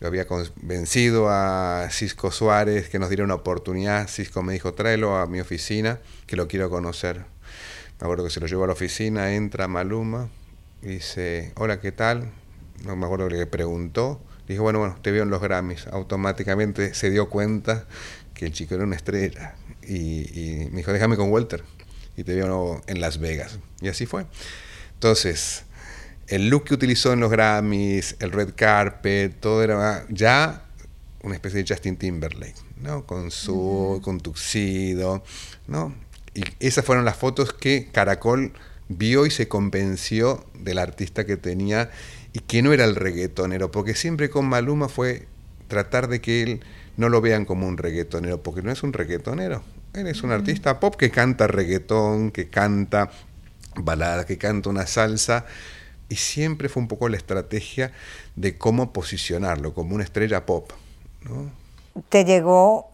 Lo 0.00 0.08
había 0.08 0.26
convencido 0.26 1.28
a 1.30 1.88
Cisco 1.90 2.30
Suárez 2.30 2.88
que 2.88 2.98
nos 2.98 3.08
diera 3.08 3.24
una 3.24 3.34
oportunidad. 3.34 4.08
Cisco 4.08 4.42
me 4.42 4.52
dijo, 4.52 4.74
tráelo 4.74 5.16
a 5.16 5.26
mi 5.26 5.40
oficina, 5.40 6.00
que 6.26 6.36
lo 6.36 6.48
quiero 6.48 6.68
conocer. 6.68 7.24
Me 8.00 8.04
acuerdo 8.04 8.24
que 8.24 8.30
se 8.30 8.40
lo 8.40 8.46
llevó 8.46 8.64
a 8.64 8.66
la 8.66 8.72
oficina, 8.72 9.34
entra 9.34 9.68
Maluma, 9.68 10.28
y 10.82 10.88
dice, 10.88 11.52
hola, 11.56 11.80
¿qué 11.80 11.92
tal? 11.92 12.30
No 12.84 12.96
me 12.96 13.06
acuerdo 13.06 13.28
que 13.28 13.36
le 13.36 13.46
preguntó 13.46 14.20
Dijo, 14.48 14.62
bueno, 14.62 14.78
bueno, 14.78 14.96
te 15.00 15.10
veo 15.10 15.22
en 15.22 15.30
los 15.30 15.40
Grammys. 15.40 15.86
Automáticamente 15.86 16.92
se 16.94 17.10
dio 17.10 17.30
cuenta 17.30 17.86
que 18.34 18.46
el 18.46 18.52
chico 18.52 18.74
era 18.74 18.84
una 18.84 18.96
estrella. 18.96 19.54
Y, 19.86 20.68
me 20.70 20.78
dijo, 20.78 20.92
déjame 20.92 21.16
con 21.16 21.30
Walter. 21.30 21.64
Y 22.16 22.24
te 22.24 22.34
veo 22.34 22.82
en 22.86 23.00
Las 23.00 23.18
Vegas. 23.18 23.58
Y 23.80 23.88
así 23.88 24.06
fue. 24.06 24.26
Entonces, 24.94 25.63
el 26.28 26.48
look 26.48 26.64
que 26.64 26.74
utilizó 26.74 27.12
en 27.12 27.20
los 27.20 27.30
Grammys, 27.30 28.16
el 28.20 28.32
red 28.32 28.50
carpet, 28.54 29.38
todo 29.40 29.62
era 29.62 30.06
ya 30.08 30.64
una 31.22 31.34
especie 31.34 31.62
de 31.62 31.74
Justin 31.74 31.96
Timberlake, 31.96 32.56
¿no? 32.80 33.04
Con 33.04 33.30
su, 33.30 34.00
con 34.02 34.20
tuxido, 34.20 35.22
¿no? 35.66 35.94
Y 36.34 36.44
esas 36.60 36.84
fueron 36.84 37.04
las 37.04 37.16
fotos 37.16 37.52
que 37.52 37.88
Caracol 37.92 38.52
vio 38.88 39.24
y 39.26 39.30
se 39.30 39.48
convenció 39.48 40.44
del 40.58 40.78
artista 40.78 41.24
que 41.24 41.36
tenía 41.36 41.90
y 42.32 42.40
que 42.40 42.62
no 42.62 42.72
era 42.72 42.84
el 42.84 42.96
reggaetonero, 42.96 43.70
porque 43.70 43.94
siempre 43.94 44.28
con 44.28 44.46
Maluma 44.46 44.88
fue 44.88 45.26
tratar 45.68 46.08
de 46.08 46.20
que 46.20 46.42
él 46.42 46.60
no 46.96 47.08
lo 47.08 47.20
vean 47.20 47.44
como 47.44 47.66
un 47.66 47.78
reggaetonero, 47.78 48.42
porque 48.42 48.62
no 48.62 48.70
es 48.70 48.82
un 48.82 48.92
reggaetonero, 48.92 49.62
él 49.94 50.08
es 50.08 50.22
un 50.22 50.32
artista 50.32 50.80
pop 50.80 50.96
que 50.96 51.10
canta 51.10 51.46
reggaetón, 51.46 52.32
que 52.32 52.48
canta 52.48 53.10
balada, 53.76 54.26
que 54.26 54.36
canta 54.38 54.68
una 54.68 54.86
salsa, 54.86 55.46
y 56.08 56.16
siempre 56.16 56.68
fue 56.68 56.82
un 56.82 56.88
poco 56.88 57.08
la 57.08 57.16
estrategia 57.16 57.92
de 58.36 58.58
cómo 58.58 58.92
posicionarlo 58.92 59.74
como 59.74 59.94
una 59.94 60.04
estrella 60.04 60.46
pop. 60.46 60.70
Te 62.08 62.24
llegó 62.24 62.90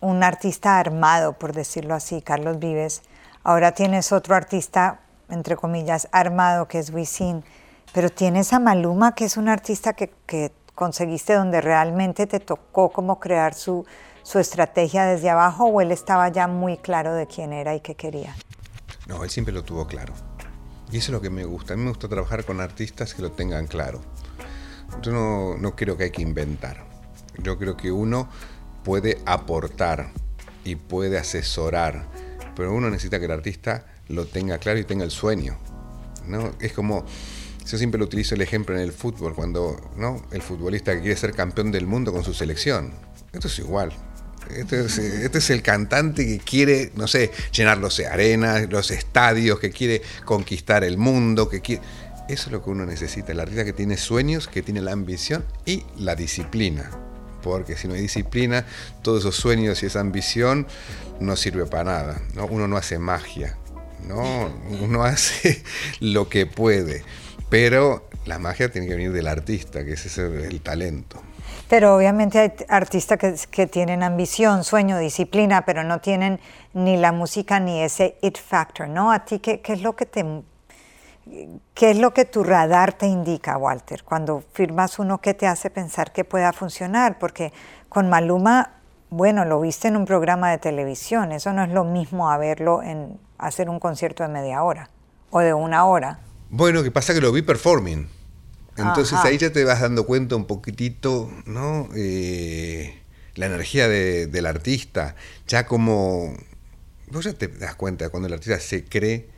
un 0.00 0.22
artista 0.22 0.78
armado, 0.78 1.34
por 1.34 1.52
decirlo 1.52 1.94
así, 1.94 2.22
Carlos 2.22 2.58
Vives. 2.58 3.02
Ahora 3.44 3.72
tienes 3.72 4.12
otro 4.12 4.34
artista, 4.34 5.00
entre 5.28 5.56
comillas, 5.56 6.08
armado, 6.12 6.68
que 6.68 6.78
es 6.78 6.90
Wisin. 6.90 7.44
Pero 7.92 8.08
tienes 8.10 8.52
a 8.52 8.60
Maluma, 8.60 9.14
que 9.14 9.24
es 9.24 9.36
un 9.36 9.48
artista 9.48 9.92
que, 9.92 10.10
conseguiste 10.74 11.34
donde 11.34 11.60
realmente 11.60 12.26
te 12.26 12.40
tocó 12.40 12.90
como 12.90 13.20
crear 13.20 13.52
su, 13.52 13.84
su 14.22 14.38
estrategia 14.38 15.04
desde 15.04 15.28
abajo 15.28 15.66
o 15.66 15.82
él 15.82 15.90
estaba 15.92 16.30
ya 16.30 16.46
muy 16.46 16.78
claro 16.78 17.12
de 17.12 17.26
quién 17.26 17.52
era 17.52 17.74
y 17.74 17.80
qué 17.80 17.94
quería? 17.96 18.34
No, 19.06 19.22
él 19.22 19.28
siempre 19.28 19.52
lo 19.52 19.62
tuvo 19.62 19.86
claro. 19.86 20.14
Y 20.92 20.98
eso 20.98 21.06
es 21.06 21.12
lo 21.12 21.20
que 21.20 21.30
me 21.30 21.44
gusta. 21.44 21.74
A 21.74 21.76
mí 21.76 21.82
me 21.82 21.90
gusta 21.90 22.08
trabajar 22.08 22.44
con 22.44 22.60
artistas 22.60 23.14
que 23.14 23.22
lo 23.22 23.32
tengan 23.32 23.66
claro. 23.66 24.00
Yo 25.02 25.12
no, 25.12 25.56
no 25.56 25.76
creo 25.76 25.96
que 25.96 26.04
hay 26.04 26.10
que 26.10 26.22
inventar. 26.22 26.84
Yo 27.38 27.58
creo 27.58 27.76
que 27.76 27.92
uno 27.92 28.28
puede 28.84 29.18
aportar 29.24 30.12
y 30.64 30.76
puede 30.76 31.18
asesorar, 31.18 32.06
pero 32.56 32.74
uno 32.74 32.90
necesita 32.90 33.18
que 33.18 33.26
el 33.26 33.30
artista 33.30 33.86
lo 34.08 34.26
tenga 34.26 34.58
claro 34.58 34.78
y 34.78 34.84
tenga 34.84 35.04
el 35.04 35.10
sueño. 35.10 35.56
¿no? 36.26 36.52
Es 36.60 36.72
como 36.72 37.04
yo 37.66 37.78
siempre 37.78 37.98
lo 37.98 38.04
utilizo 38.04 38.34
el 38.34 38.42
ejemplo 38.42 38.74
en 38.74 38.80
el 38.80 38.92
fútbol, 38.92 39.34
cuando 39.34 39.80
¿no? 39.96 40.22
el 40.32 40.42
futbolista 40.42 40.98
quiere 40.98 41.16
ser 41.16 41.32
campeón 41.32 41.70
del 41.70 41.86
mundo 41.86 42.12
con 42.12 42.24
su 42.24 42.34
selección. 42.34 42.92
Esto 43.32 43.46
es 43.46 43.58
igual. 43.60 43.92
Este 44.56 44.84
es, 44.84 44.98
este 44.98 45.38
es, 45.38 45.50
el 45.50 45.62
cantante 45.62 46.26
que 46.26 46.38
quiere, 46.38 46.92
no 46.94 47.06
sé, 47.08 47.30
llenar 47.52 47.78
los 47.78 48.00
arenas, 48.00 48.70
los 48.70 48.90
estadios, 48.90 49.58
que 49.58 49.70
quiere 49.70 50.02
conquistar 50.24 50.84
el 50.84 50.98
mundo, 50.98 51.48
que 51.48 51.60
quiere... 51.60 51.82
Eso 52.28 52.46
es 52.46 52.52
lo 52.52 52.62
que 52.62 52.70
uno 52.70 52.86
necesita, 52.86 53.32
el 53.32 53.40
artista 53.40 53.64
que 53.64 53.72
tiene 53.72 53.96
sueños, 53.96 54.46
que 54.46 54.62
tiene 54.62 54.80
la 54.80 54.92
ambición 54.92 55.44
y 55.66 55.84
la 55.98 56.14
disciplina. 56.14 56.90
Porque 57.42 57.76
si 57.76 57.88
no 57.88 57.94
hay 57.94 58.02
disciplina, 58.02 58.66
todos 59.02 59.20
esos 59.20 59.36
sueños 59.36 59.82
y 59.82 59.86
esa 59.86 60.00
ambición 60.00 60.66
no 61.18 61.36
sirve 61.36 61.66
para 61.66 61.84
nada. 61.84 62.22
¿no? 62.34 62.46
Uno 62.46 62.68
no 62.68 62.76
hace 62.76 62.98
magia, 62.98 63.56
¿no? 64.06 64.46
uno 64.80 65.04
hace 65.04 65.62
lo 66.00 66.28
que 66.28 66.46
puede. 66.46 67.02
Pero 67.48 68.08
la 68.26 68.38
magia 68.38 68.70
tiene 68.70 68.86
que 68.86 68.94
venir 68.94 69.12
del 69.12 69.26
artista, 69.26 69.84
que 69.84 69.94
ese 69.94 70.08
es 70.08 70.18
el, 70.18 70.60
talento. 70.60 71.20
Pero 71.70 71.94
obviamente 71.94 72.40
hay 72.40 72.52
artistas 72.68 73.46
que, 73.48 73.66
tienen 73.68 74.02
ambición, 74.02 74.64
sueño, 74.64 74.98
disciplina, 74.98 75.64
pero 75.64 75.84
no 75.84 76.00
tienen 76.00 76.40
ni 76.74 76.96
la 76.96 77.12
música 77.12 77.60
ni 77.60 77.80
ese 77.80 78.18
it 78.22 78.38
factor, 78.38 78.88
¿no? 78.88 79.12
¿A 79.12 79.24
ti 79.24 79.38
qué, 79.38 79.62
es 79.64 79.80
lo 79.80 79.94
que 79.94 80.04
te... 80.04 80.42
¿Qué 81.72 81.90
es 81.92 81.98
lo 81.98 82.12
que 82.12 82.24
tu 82.24 82.42
radar 82.42 82.94
te 82.94 83.06
indica, 83.06 83.56
Walter? 83.56 84.02
Cuando 84.02 84.42
firmas 84.52 84.98
uno, 84.98 85.20
¿qué 85.20 85.32
te 85.32 85.46
hace 85.46 85.70
pensar 85.70 86.12
que 86.12 86.24
pueda 86.24 86.52
funcionar? 86.52 87.20
Porque 87.20 87.52
con 87.88 88.08
Maluma, 88.08 88.72
bueno, 89.08 89.44
lo 89.44 89.60
viste 89.60 89.86
en 89.86 89.96
un 89.96 90.06
programa 90.06 90.50
de 90.50 90.58
televisión, 90.58 91.30
eso 91.30 91.52
no 91.52 91.62
es 91.62 91.70
lo 91.70 91.84
mismo 91.84 92.32
a 92.32 92.36
verlo 92.36 92.82
en 92.82 93.16
hacer 93.38 93.70
un 93.70 93.78
concierto 93.78 94.24
de 94.24 94.28
media 94.28 94.64
hora 94.64 94.90
o 95.30 95.38
de 95.38 95.54
una 95.54 95.84
hora. 95.84 96.18
Bueno, 96.48 96.82
que 96.82 96.90
pasa 96.90 97.14
que 97.14 97.20
lo 97.20 97.30
vi 97.30 97.42
performing. 97.42 98.19
Entonces 98.80 99.18
ahí 99.22 99.38
ya 99.38 99.52
te 99.52 99.64
vas 99.64 99.80
dando 99.80 100.06
cuenta 100.06 100.36
un 100.36 100.46
poquitito, 100.46 101.30
¿no? 101.46 101.88
Eh, 101.94 103.00
la 103.34 103.46
energía 103.46 103.88
del 103.88 104.46
artista, 104.46 105.16
ya 105.46 105.66
como... 105.66 106.36
Vos 107.10 107.24
ya 107.24 107.32
te 107.32 107.48
das 107.48 107.74
cuenta 107.74 108.08
cuando 108.08 108.28
el 108.28 108.34
artista 108.34 108.60
se 108.60 108.84
cree, 108.84 109.28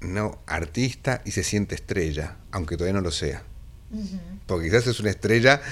¿no? 0.00 0.42
Artista 0.46 1.22
y 1.24 1.30
se 1.30 1.44
siente 1.44 1.74
estrella, 1.74 2.36
aunque 2.50 2.76
todavía 2.76 2.94
no 2.94 3.00
lo 3.00 3.10
sea. 3.10 3.42
Porque 4.46 4.66
quizás 4.66 4.86
es 4.86 5.00
una 5.00 5.10
estrella, 5.10 5.62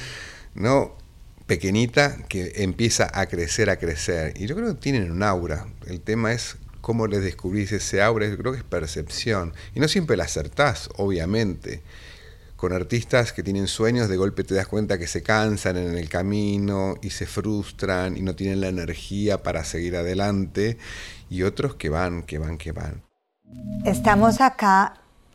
¿no? 0.55 0.97
Pequeñita 1.47 2.19
que 2.29 2.53
empieza 2.57 3.11
a 3.13 3.27
crecer, 3.27 3.71
a 3.71 3.79
crecer. 3.79 4.35
Y 4.37 4.47
yo 4.47 4.57
creo 4.57 4.69
que 4.69 4.81
tienen 4.81 5.11
un 5.11 5.23
aura. 5.23 5.67
El 5.87 6.01
tema 6.01 6.33
es 6.33 6.57
cómo 6.81 7.07
les 7.07 7.23
descubrís 7.23 7.73
ese 7.73 8.03
aura, 8.03 8.27
yo 8.27 8.37
creo 8.39 8.53
que 8.53 8.59
es 8.59 8.65
percepción. 8.65 9.53
Y 9.75 9.81
no 9.81 9.89
siempre 9.89 10.17
la 10.17 10.25
acertás, 10.25 10.89
obviamente. 10.97 11.83
Con 12.61 12.75
artistas 12.75 13.33
que 13.33 13.43
tienen 13.43 13.69
sueños, 13.69 14.11
de 14.11 14.19
golpe 14.19 14.45
te 14.45 14.55
das 14.55 14.69
cuenta 14.69 14.99
que 14.99 15.07
se 15.07 15.23
cansan 15.23 15.79
en 15.79 15.97
el 15.97 16.11
camino 16.11 16.97
y 17.01 17.09
se 17.09 17.25
frustran 17.25 18.19
y 18.19 18.21
no 18.21 18.37
tienen 18.37 18.61
la 18.61 18.69
energía 18.69 19.43
para 19.43 19.65
seguir 19.65 19.97
adelante. 19.97 20.77
Y 21.31 21.45
otros 21.45 21.77
que 21.77 21.89
van, 21.89 22.23
que 22.23 22.37
van, 22.37 22.59
que 22.59 22.73
van. 22.73 23.03
Estamos 23.87 24.43
acá 24.43 24.93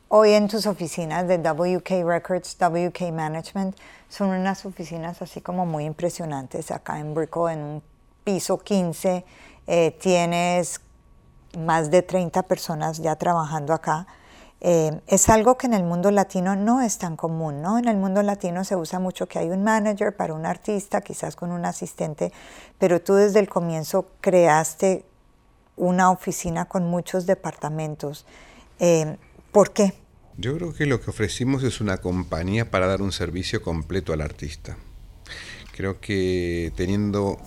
hoy 0.08 0.34
en 0.34 0.48
tus 0.48 0.68
oficinas 0.68 1.28
de 1.28 1.40
WK 1.40 2.06
Records, 2.06 2.58
WK 2.60 3.12
Management. 3.12 3.76
Son 4.08 4.30
unas 4.30 4.64
oficinas 4.68 5.20
así 5.24 5.42
como 5.42 5.66
muy 5.66 5.86
impresionantes 5.86 6.70
acá 6.70 7.00
en 7.00 7.16
Brickell, 7.16 7.54
en 7.54 7.60
un 7.60 7.84
piso 8.24 8.60
15. 8.60 9.26
Eh, 9.66 9.98
tienes 10.00 10.80
más 11.58 11.90
de 11.90 12.04
30 12.04 12.44
personas 12.44 13.00
ya 13.00 13.16
trabajando 13.16 13.74
acá. 13.74 14.06
Eh, 14.68 15.00
es 15.06 15.30
algo 15.30 15.60
que 15.60 15.68
en 15.68 15.76
el 15.76 15.84
mundo 15.84 16.10
latino 16.10 16.56
no 16.56 16.82
es 16.82 16.98
tan 16.98 17.16
común, 17.16 17.62
¿no? 17.62 17.78
En 17.78 17.88
el 17.88 17.98
mundo 17.98 18.24
latino 18.24 18.64
se 18.64 18.76
usa 18.76 18.98
mucho 18.98 19.28
que 19.28 19.38
hay 19.38 19.52
un 19.52 19.64
manager 19.64 20.16
para 20.16 20.34
un 20.34 20.48
artista, 20.48 21.02
quizás 21.02 21.36
con 21.36 21.52
un 21.52 21.66
asistente, 21.66 22.32
pero 22.80 23.00
tú 23.00 23.14
desde 23.14 23.40
el 23.42 23.48
comienzo 23.48 24.10
creaste 24.22 25.06
una 25.76 26.10
oficina 26.10 26.66
con 26.66 26.86
muchos 26.86 27.28
departamentos. 27.28 28.26
Eh, 28.80 29.18
¿Por 29.52 29.72
qué? 29.72 29.94
Yo 30.36 30.56
creo 30.56 30.74
que 30.74 30.88
lo 30.88 31.00
que 31.00 31.12
ofrecimos 31.12 31.62
es 31.62 31.80
una 31.80 31.98
compañía 31.98 32.72
para 32.72 32.88
dar 32.88 33.04
un 33.04 33.12
servicio 33.12 33.62
completo 33.62 34.14
al 34.14 34.22
artista. 34.22 34.78
Creo 35.74 36.00
que 36.00 36.74
teniendo 36.76 37.38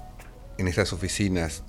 en 0.56 0.68
esas 0.68 0.92
oficinas 0.92 1.64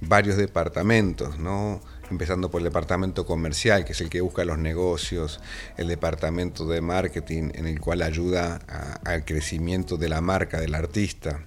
varios 0.00 0.36
departamentos, 0.36 1.40
¿no? 1.40 1.80
Empezando 2.12 2.50
por 2.50 2.60
el 2.60 2.64
departamento 2.64 3.26
comercial, 3.26 3.84
que 3.84 3.92
es 3.92 4.00
el 4.00 4.08
que 4.08 4.20
busca 4.20 4.44
los 4.44 4.58
negocios, 4.58 5.40
el 5.76 5.88
departamento 5.88 6.66
de 6.66 6.80
marketing, 6.80 7.50
en 7.54 7.66
el 7.66 7.80
cual 7.80 8.02
ayuda 8.02 8.60
al 9.04 9.24
crecimiento 9.24 9.96
de 9.96 10.08
la 10.08 10.20
marca 10.20 10.60
del 10.60 10.74
artista, 10.74 11.40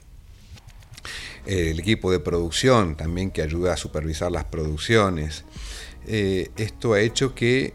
el 1.46 1.80
equipo 1.80 2.12
de 2.12 2.20
producción 2.20 2.96
también 2.96 3.32
que 3.32 3.42
ayuda 3.42 3.74
a 3.74 3.78
supervisar 3.78 4.32
las 4.32 4.46
producciones. 4.46 5.46
Eh, 6.08 6.52
esto 6.58 6.94
ha 6.94 7.00
hecho 7.00 7.36
que 7.36 7.74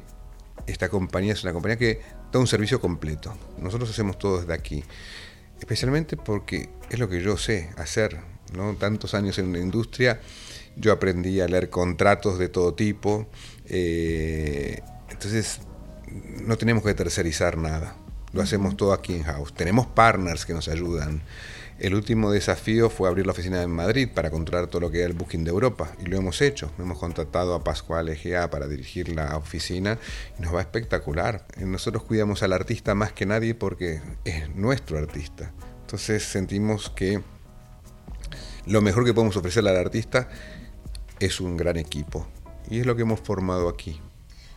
esta 0.66 0.88
compañía 0.88 1.32
es 1.32 1.42
una 1.42 1.52
compañía 1.52 1.78
que 1.78 2.00
da 2.32 2.38
un 2.38 2.46
servicio 2.46 2.80
completo. 2.80 3.36
Nosotros 3.58 3.90
hacemos 3.90 4.18
todo 4.18 4.40
desde 4.40 4.54
aquí, 4.54 4.84
especialmente 5.58 6.16
porque 6.16 6.68
es 6.90 6.98
lo 6.98 7.08
que 7.08 7.22
yo 7.22 7.36
sé 7.36 7.70
hacer, 7.76 8.18
¿no? 8.52 8.74
Tantos 8.74 9.14
años 9.14 9.38
en 9.38 9.52
la 9.52 9.58
industria, 9.58 10.20
yo 10.80 10.92
aprendí 10.92 11.40
a 11.40 11.46
leer 11.46 11.70
contratos 11.70 12.38
de 12.38 12.48
todo 12.48 12.74
tipo, 12.74 13.28
eh, 13.66 14.80
entonces 15.10 15.60
no 16.42 16.56
tenemos 16.56 16.82
que 16.82 16.94
tercerizar 16.94 17.56
nada, 17.56 17.96
lo 18.32 18.42
hacemos 18.42 18.76
todo 18.76 18.92
aquí 18.92 19.14
en 19.14 19.24
house. 19.24 19.52
Tenemos 19.54 19.86
partners 19.86 20.46
que 20.46 20.54
nos 20.54 20.68
ayudan. 20.68 21.22
El 21.78 21.94
último 21.94 22.30
desafío 22.30 22.90
fue 22.90 23.08
abrir 23.08 23.24
la 23.24 23.32
oficina 23.32 23.62
en 23.62 23.70
Madrid 23.70 24.08
para 24.14 24.30
controlar 24.30 24.66
todo 24.66 24.82
lo 24.82 24.90
que 24.90 24.98
era 24.98 25.06
el 25.06 25.14
booking 25.14 25.44
de 25.44 25.50
Europa 25.50 25.92
y 25.98 26.06
lo 26.06 26.18
hemos 26.18 26.42
hecho. 26.42 26.70
Hemos 26.78 26.98
contratado 26.98 27.54
a 27.54 27.64
Pascual 27.64 28.10
Egea 28.10 28.50
para 28.50 28.68
dirigir 28.68 29.08
la 29.08 29.36
oficina 29.38 29.98
y 30.38 30.42
nos 30.42 30.54
va 30.54 30.60
espectacular. 30.60 31.46
Nosotros 31.56 32.02
cuidamos 32.02 32.42
al 32.42 32.52
artista 32.52 32.94
más 32.94 33.12
que 33.12 33.24
nadie 33.24 33.54
porque 33.54 34.02
es 34.26 34.54
nuestro 34.54 34.98
artista. 34.98 35.52
Entonces 35.80 36.22
sentimos 36.22 36.90
que 36.90 37.22
lo 38.66 38.82
mejor 38.82 39.06
que 39.06 39.14
podemos 39.14 39.36
ofrecerle 39.38 39.70
al 39.70 39.78
artista 39.78 40.28
es 41.20 41.40
un 41.40 41.56
gran 41.56 41.76
equipo 41.76 42.26
y 42.68 42.80
es 42.80 42.86
lo 42.86 42.96
que 42.96 43.02
hemos 43.02 43.20
formado 43.20 43.68
aquí. 43.68 44.00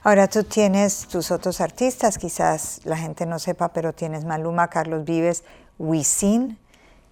Ahora 0.03 0.27
tú 0.27 0.43
tienes 0.43 1.07
tus 1.07 1.31
otros 1.31 1.61
artistas, 1.61 2.17
quizás 2.17 2.81
la 2.83 2.97
gente 2.97 3.25
no 3.25 3.39
sepa, 3.39 3.71
pero 3.71 3.93
tienes 3.93 4.25
Maluma, 4.25 4.69
Carlos 4.69 5.05
Vives, 5.05 5.43
Wisin, 5.77 6.57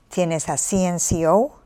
tienes 0.10 0.50
a 0.50 0.58
CNCO 0.58 1.62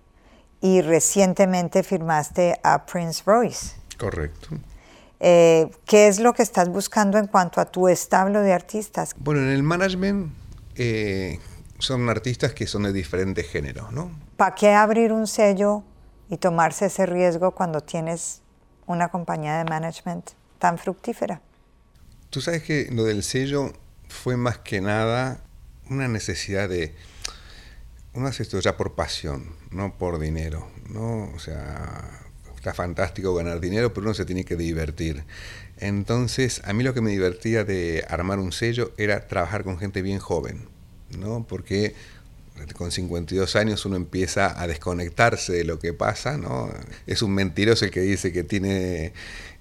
y 0.61 0.81
recientemente 0.81 1.81
firmaste 1.81 2.59
a 2.63 2.85
Prince 2.85 3.23
Royce. 3.25 3.75
Correcto. 3.97 4.49
Eh, 5.19 5.71
¿Qué 5.85 6.07
es 6.07 6.19
lo 6.19 6.33
que 6.33 6.43
estás 6.43 6.69
buscando 6.69 7.17
en 7.17 7.27
cuanto 7.27 7.59
a 7.59 7.65
tu 7.65 7.87
establo 7.87 8.41
de 8.41 8.53
artistas? 8.53 9.15
Bueno, 9.17 9.41
en 9.41 9.49
el 9.49 9.63
management 9.63 10.31
eh, 10.75 11.39
son 11.79 12.07
artistas 12.09 12.53
que 12.53 12.67
son 12.67 12.83
de 12.83 12.93
diferentes 12.93 13.47
géneros, 13.47 13.91
¿no? 13.91 14.11
¿Para 14.37 14.53
qué 14.53 14.73
abrir 14.73 15.11
un 15.11 15.25
sello 15.25 15.83
y 16.29 16.37
tomarse 16.37 16.85
ese 16.87 17.05
riesgo 17.05 17.51
cuando 17.51 17.81
tienes 17.81 18.41
una 18.87 19.09
compañía 19.09 19.57
de 19.57 19.65
management 19.65 20.31
tan 20.59 20.77
fructífera? 20.77 21.41
Tú 22.29 22.41
sabes 22.41 22.63
que 22.63 22.89
lo 22.91 23.03
del 23.03 23.23
sello 23.23 23.73
fue 24.09 24.37
más 24.37 24.57
que 24.59 24.81
nada 24.81 25.41
una 25.89 26.07
necesidad 26.07 26.69
de 26.69 26.95
uno 28.13 28.27
hace 28.27 28.43
esto 28.43 28.59
ya 28.59 28.77
por 28.77 28.95
pasión, 28.95 29.55
no 29.71 29.97
por 29.97 30.19
dinero, 30.19 30.67
¿no? 30.89 31.31
O 31.35 31.39
sea, 31.39 32.21
está 32.55 32.73
fantástico 32.73 33.35
ganar 33.35 33.59
dinero, 33.59 33.93
pero 33.93 34.05
uno 34.05 34.13
se 34.13 34.25
tiene 34.25 34.45
que 34.45 34.55
divertir. 34.55 35.25
Entonces, 35.77 36.61
a 36.63 36.73
mí 36.73 36.83
lo 36.83 36.93
que 36.93 37.01
me 37.01 37.11
divertía 37.11 37.65
de 37.65 38.05
armar 38.09 38.39
un 38.39 38.53
sello 38.53 38.93
era 38.97 39.27
trabajar 39.27 39.65
con 39.65 39.77
gente 39.77 40.01
bien 40.01 40.19
joven, 40.19 40.67
¿no? 41.19 41.45
Porque 41.47 41.93
con 42.73 42.91
52 42.91 43.55
años 43.55 43.85
uno 43.85 43.95
empieza 43.95 44.59
a 44.59 44.67
desconectarse 44.67 45.53
de 45.53 45.63
lo 45.65 45.79
que 45.79 45.93
pasa, 45.93 46.37
¿no? 46.37 46.71
Es 47.05 47.21
un 47.21 47.33
mentiroso 47.33 47.85
el 47.85 47.91
que 47.91 48.01
dice 48.01 48.31
que 48.31 48.43
tiene 48.43 49.13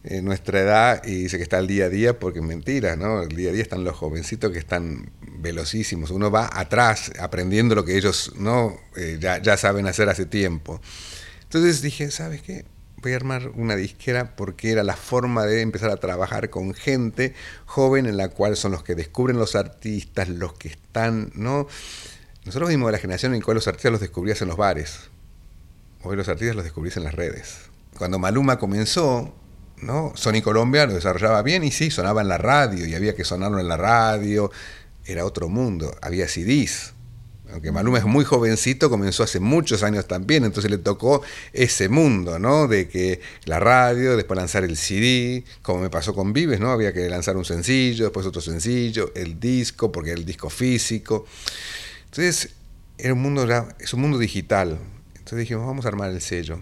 eh, 0.04 0.20
nuestra 0.20 0.60
edad 0.60 1.02
y 1.04 1.22
dice 1.22 1.38
que 1.38 1.42
está 1.42 1.56
al 1.56 1.66
día 1.66 1.86
a 1.86 1.88
día 1.88 2.18
porque 2.18 2.40
es 2.40 2.44
mentira, 2.44 2.94
¿no? 2.94 3.22
El 3.22 3.34
día 3.34 3.48
a 3.50 3.52
día 3.52 3.62
están 3.62 3.84
los 3.84 3.96
jovencitos 3.96 4.52
que 4.52 4.58
están 4.58 5.10
velocísimos. 5.38 6.10
Uno 6.10 6.30
va 6.30 6.50
atrás 6.52 7.10
aprendiendo 7.18 7.74
lo 7.74 7.86
que 7.86 7.96
ellos 7.96 8.32
no 8.36 8.78
eh, 8.96 9.18
ya, 9.18 9.56
saben 9.56 9.86
hacer 9.86 10.10
hace 10.10 10.26
tiempo. 10.26 10.80
Entonces 11.44 11.80
dije, 11.80 12.10
¿sabes 12.10 12.42
qué? 12.42 12.66
Voy 12.98 13.12
a 13.12 13.16
armar 13.16 13.48
una 13.54 13.76
disquera 13.76 14.36
porque 14.36 14.72
era 14.72 14.82
la 14.82 14.96
forma 14.96 15.46
de 15.46 15.62
empezar 15.62 15.90
a 15.90 15.96
trabajar 15.96 16.50
con 16.50 16.74
gente 16.74 17.34
joven 17.64 18.06
en 18.06 18.16
la 18.16 18.28
cual 18.28 18.56
son 18.56 18.72
los 18.72 18.82
que 18.82 18.94
descubren 18.94 19.38
los 19.38 19.56
artistas, 19.56 20.28
los 20.28 20.52
que 20.52 20.68
están, 20.68 21.32
¿no? 21.34 21.66
Nosotros 22.44 22.68
vimos 22.68 22.88
de 22.88 22.92
la 22.92 22.98
generación 22.98 23.34
en 23.34 23.40
la 23.40 23.44
cual 23.44 23.56
los 23.56 23.68
artistas 23.68 23.92
los 23.92 24.00
descubrías 24.00 24.40
en 24.42 24.48
los 24.48 24.56
bares. 24.56 25.10
Hoy 26.02 26.16
los 26.16 26.28
artistas 26.28 26.54
los 26.56 26.64
descubrís 26.64 26.96
en 26.96 27.04
las 27.04 27.14
redes. 27.14 27.56
Cuando 27.96 28.18
Maluma 28.18 28.58
comenzó. 28.58 29.34
Sony 30.14 30.40
Colombia 30.42 30.86
lo 30.86 30.94
desarrollaba 30.94 31.42
bien 31.42 31.62
y 31.62 31.70
sí, 31.70 31.90
sonaba 31.90 32.22
en 32.22 32.28
la 32.28 32.38
radio 32.38 32.86
y 32.86 32.94
había 32.94 33.14
que 33.14 33.22
sonarlo 33.22 33.58
en 33.58 33.68
la 33.68 33.76
radio 33.76 34.50
era 35.06 35.24
otro 35.24 35.48
mundo, 35.48 35.94
había 36.00 36.28
CDs. 36.28 36.92
Aunque 37.52 37.70
Maluma 37.70 37.98
es 37.98 38.04
muy 38.04 38.24
jovencito, 38.24 38.88
comenzó 38.88 39.22
hace 39.22 39.38
muchos 39.38 39.82
años 39.82 40.08
también, 40.08 40.44
entonces 40.44 40.70
le 40.70 40.78
tocó 40.78 41.22
ese 41.52 41.88
mundo, 41.88 42.38
¿no? 42.38 42.66
De 42.66 42.88
que 42.88 43.20
la 43.44 43.60
radio, 43.60 44.16
después 44.16 44.38
lanzar 44.38 44.64
el 44.64 44.76
CD, 44.76 45.44
como 45.62 45.80
me 45.80 45.90
pasó 45.90 46.14
con 46.14 46.32
Vives, 46.32 46.58
¿no? 46.58 46.70
Había 46.70 46.92
que 46.92 47.08
lanzar 47.08 47.36
un 47.36 47.44
sencillo, 47.44 48.06
después 48.06 48.26
otro 48.26 48.40
sencillo, 48.40 49.12
el 49.14 49.38
disco, 49.38 49.92
porque 49.92 50.10
era 50.10 50.18
el 50.18 50.24
disco 50.24 50.48
físico. 50.48 51.26
Entonces, 52.14 52.54
era 52.96 53.12
un 53.12 53.22
mundo 53.22 53.44
es 53.80 53.92
un 53.92 54.00
mundo 54.00 54.18
digital. 54.18 54.78
Entonces 55.16 55.40
dijimos, 55.40 55.66
vamos 55.66 55.84
a 55.84 55.88
armar 55.88 56.12
el 56.12 56.20
sello. 56.20 56.60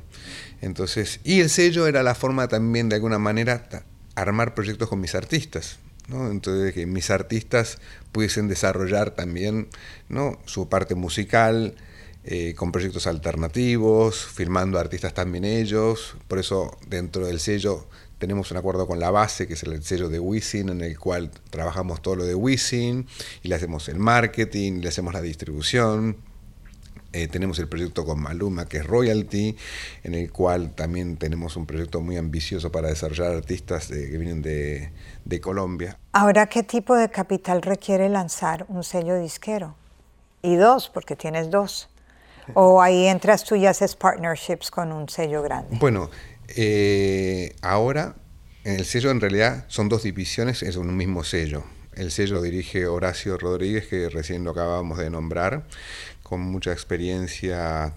Entonces, 0.62 1.20
y 1.24 1.40
el 1.40 1.50
sello 1.50 1.86
era 1.86 2.02
la 2.02 2.14
forma 2.14 2.48
también, 2.48 2.88
de 2.88 2.94
alguna 2.94 3.18
manera, 3.18 3.68
armar 4.14 4.54
proyectos 4.54 4.88
con 4.88 4.98
mis 5.02 5.14
artistas. 5.14 5.78
Entonces, 6.08 6.72
que 6.72 6.86
mis 6.86 7.10
artistas 7.10 7.76
pudiesen 8.12 8.48
desarrollar 8.48 9.10
también 9.10 9.68
¿no? 10.08 10.40
su 10.46 10.70
parte 10.70 10.94
musical, 10.94 11.74
eh, 12.24 12.54
con 12.54 12.72
proyectos 12.72 13.06
alternativos, 13.06 14.24
filmando 14.24 14.78
artistas 14.78 15.12
también 15.12 15.44
ellos. 15.44 16.16
Por 16.28 16.38
eso, 16.38 16.78
dentro 16.86 17.26
del 17.26 17.40
sello, 17.40 17.86
tenemos 18.22 18.52
un 18.52 18.56
acuerdo 18.56 18.86
con 18.86 19.00
la 19.00 19.10
base, 19.10 19.48
que 19.48 19.54
es 19.54 19.64
el 19.64 19.82
sello 19.82 20.08
de 20.08 20.20
Wisin, 20.20 20.68
en 20.68 20.80
el 20.80 20.96
cual 20.96 21.32
trabajamos 21.50 22.00
todo 22.00 22.14
lo 22.14 22.24
de 22.24 22.36
Wisin, 22.36 23.08
y 23.42 23.48
le 23.48 23.56
hacemos 23.56 23.88
el 23.88 23.98
marketing, 23.98 24.80
le 24.80 24.90
hacemos 24.90 25.12
la 25.12 25.20
distribución 25.20 26.18
eh, 27.12 27.26
tenemos 27.26 27.58
el 27.58 27.68
proyecto 27.68 28.06
con 28.06 28.22
Maluma, 28.22 28.64
que 28.66 28.78
es 28.78 28.86
Royalty, 28.86 29.56
en 30.04 30.14
el 30.14 30.30
cual 30.30 30.70
también 30.70 31.16
tenemos 31.18 31.56
un 31.56 31.66
proyecto 31.66 32.00
muy 32.00 32.16
ambicioso 32.16 32.72
para 32.72 32.88
desarrollar 32.88 33.32
artistas 33.32 33.88
que 33.88 34.16
vienen 34.16 34.40
de, 34.40 34.92
de, 35.24 35.40
Colombia. 35.40 35.98
Ahora, 36.12 36.46
¿qué 36.46 36.62
tipo 36.62 36.94
de 36.94 37.10
capital 37.10 37.60
requiere 37.60 38.08
lanzar 38.08 38.64
un 38.68 38.82
sello 38.82 39.18
disquero? 39.18 39.74
Y 40.40 40.54
dos, 40.54 40.88
porque 40.88 41.14
tienes 41.14 41.50
dos. 41.50 41.90
¿O 42.54 42.80
ahí 42.80 43.06
entras 43.06 43.44
tú 43.44 43.56
y 43.56 43.66
haces 43.66 43.94
partnerships 43.94 44.70
con 44.70 44.90
un 44.90 45.08
sello 45.08 45.42
grande? 45.42 45.76
Bueno, 45.78 46.10
eh, 46.56 47.54
ahora 47.62 48.16
en 48.64 48.76
el 48.76 48.84
sello 48.84 49.10
en 49.10 49.20
realidad 49.20 49.64
son 49.68 49.88
dos 49.88 50.04
divisiones, 50.04 50.62
es 50.62 50.76
un 50.76 50.96
mismo 50.96 51.24
sello. 51.24 51.64
El 51.94 52.10
sello 52.10 52.36
lo 52.36 52.42
dirige 52.42 52.86
Horacio 52.86 53.36
Rodríguez, 53.36 53.86
que 53.88 54.08
recién 54.08 54.44
lo 54.44 54.52
acabamos 54.52 54.98
de 54.98 55.10
nombrar 55.10 55.66
con 56.22 56.40
mucha 56.40 56.72
experiencia 56.72 57.92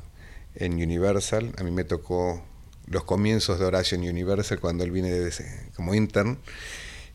en 0.56 0.74
Universal. 0.74 1.54
A 1.58 1.64
mí 1.64 1.72
me 1.72 1.84
tocó 1.84 2.44
los 2.88 3.04
comienzos 3.04 3.60
de 3.60 3.66
Horacio 3.66 3.98
en 3.98 4.10
Universal 4.10 4.60
cuando 4.60 4.84
él 4.84 4.92
viene 4.92 5.30
como 5.76 5.94
intern 5.94 6.40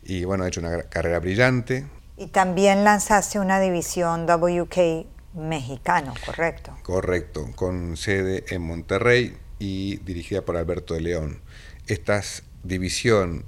y 0.02 0.24
bueno, 0.24 0.44
ha 0.44 0.48
hecho 0.48 0.60
una 0.60 0.84
carrera 0.84 1.18
brillante. 1.18 1.86
Y 2.16 2.28
también 2.28 2.84
lanzaste 2.84 3.40
una 3.40 3.60
división 3.60 4.26
WK 4.26 5.06
mexicano, 5.34 6.14
¿correcto? 6.24 6.76
Correcto, 6.82 7.48
con 7.56 7.96
sede 7.96 8.44
en 8.48 8.62
Monterrey 8.62 9.36
y 9.60 9.98
dirigida 9.98 10.42
por 10.42 10.56
Alberto 10.56 10.94
de 10.94 11.02
León. 11.02 11.40
Esta 11.86 12.20
división 12.64 13.44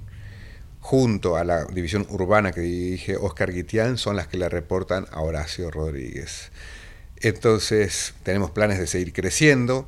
junto 0.79 1.37
a 1.37 1.43
la 1.43 1.65
división 1.65 2.05
urbana 2.09 2.51
que 2.51 2.61
dirige 2.61 3.17
Oscar 3.17 3.51
Guitián 3.51 3.97
son 3.97 4.15
las 4.15 4.27
que 4.27 4.37
le 4.37 4.47
reportan 4.47 5.05
a 5.11 5.21
Horacio 5.21 5.71
Rodríguez. 5.71 6.51
Entonces 7.21 8.13
tenemos 8.23 8.51
planes 8.51 8.79
de 8.79 8.87
seguir 8.87 9.13
creciendo. 9.13 9.87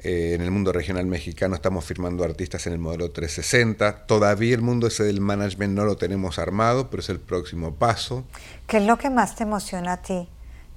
Eh, 0.00 0.34
en 0.34 0.40
el 0.40 0.52
mundo 0.52 0.72
regional 0.72 1.04
mexicano 1.06 1.56
estamos 1.56 1.84
firmando 1.84 2.22
artistas 2.22 2.66
en 2.68 2.74
el 2.74 2.78
modelo 2.78 3.10
360. 3.10 4.06
Todavía 4.06 4.54
el 4.54 4.62
mundo 4.62 4.86
ese 4.86 5.02
del 5.02 5.20
management 5.20 5.74
no 5.74 5.84
lo 5.84 5.96
tenemos 5.96 6.38
armado, 6.38 6.90
pero 6.90 7.02
es 7.02 7.08
el 7.08 7.18
próximo 7.18 7.74
paso. 7.74 8.24
¿Qué 8.68 8.76
es 8.76 8.84
lo 8.84 8.98
que 8.98 9.10
más 9.10 9.34
te 9.34 9.42
emociona 9.42 9.94
a 9.94 10.02
ti 10.02 10.28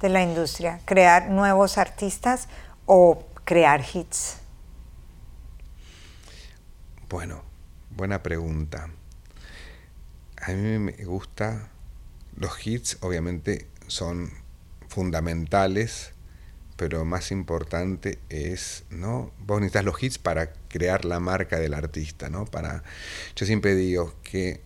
de 0.02 0.10
la 0.10 0.24
industria? 0.24 0.82
¿Crear 0.86 1.30
nuevos 1.30 1.78
artistas 1.78 2.48
o 2.88 3.24
crear 3.46 3.86
hits? 3.94 4.38
Bueno, 7.10 7.42
buena 7.90 8.22
pregunta. 8.22 8.88
A 10.40 10.52
mí 10.52 10.78
me 10.78 10.92
gusta, 11.06 11.72
los 12.38 12.68
hits 12.68 13.00
obviamente 13.02 13.66
son 13.88 14.32
fundamentales, 14.90 16.12
pero 16.76 17.06
más 17.06 17.32
importante 17.32 18.20
es, 18.30 18.84
¿no? 18.92 19.32
Vos 19.40 19.60
necesitas 19.60 19.86
los 19.86 20.04
hits 20.04 20.20
para 20.20 20.54
crear 20.68 21.04
la 21.04 21.20
marca 21.20 21.58
del 21.60 21.74
artista, 21.74 22.30
¿no? 22.30 22.46
Para, 22.46 22.84
yo 23.36 23.48
siempre 23.48 23.74
digo 23.74 24.14
que 24.22 24.62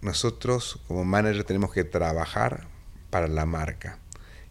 nosotros 0.00 0.80
como 0.86 1.04
manager 1.04 1.42
tenemos 1.42 1.72
que 1.72 1.82
trabajar 1.82 2.68
para 3.10 3.26
la 3.26 3.44
marca 3.44 3.98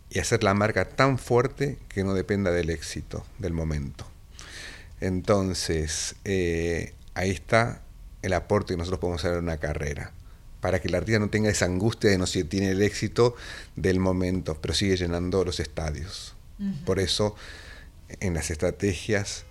y 0.09 0.19
hacer 0.19 0.43
la 0.43 0.53
marca 0.53 0.83
tan 0.83 1.17
fuerte 1.17 1.77
que 1.87 2.03
no 2.03 2.13
dependa 2.13 2.51
del 2.51 2.71
éxito 2.71 3.25
del 3.39 3.53
momento. 3.53 4.05
Entonces, 4.99 6.17
eh, 6.25 6.93
ahí 7.17 7.31
está 7.31 7.81
el 8.21 8.33
aporte 8.33 8.73
que 8.73 8.77
nosotros 8.77 8.99
podemos 8.99 9.23
hacer 9.23 9.37
en 9.37 9.43
una 9.43 9.57
carrera, 9.57 10.11
para 10.61 10.79
que 10.79 10.87
el 10.87 10.95
artista 10.95 11.19
no 11.19 11.29
tenga 11.29 11.49
esa 11.49 11.65
angustia 11.65 12.09
de 12.09 12.17
no 12.17 12.27
si 12.27 12.43
tiene 12.43 12.71
el 12.71 12.81
éxito 12.81 13.35
del 13.75 13.99
momento, 13.99 14.57
pero 14.61 14.73
sigue 14.73 14.95
llenando 14.95 15.43
los 15.43 15.59
estadios. 15.59 16.35
Por 16.85 16.99
eso, 16.99 17.35
en 18.19 18.33
las 18.33 18.49
estrategias 18.49 19.45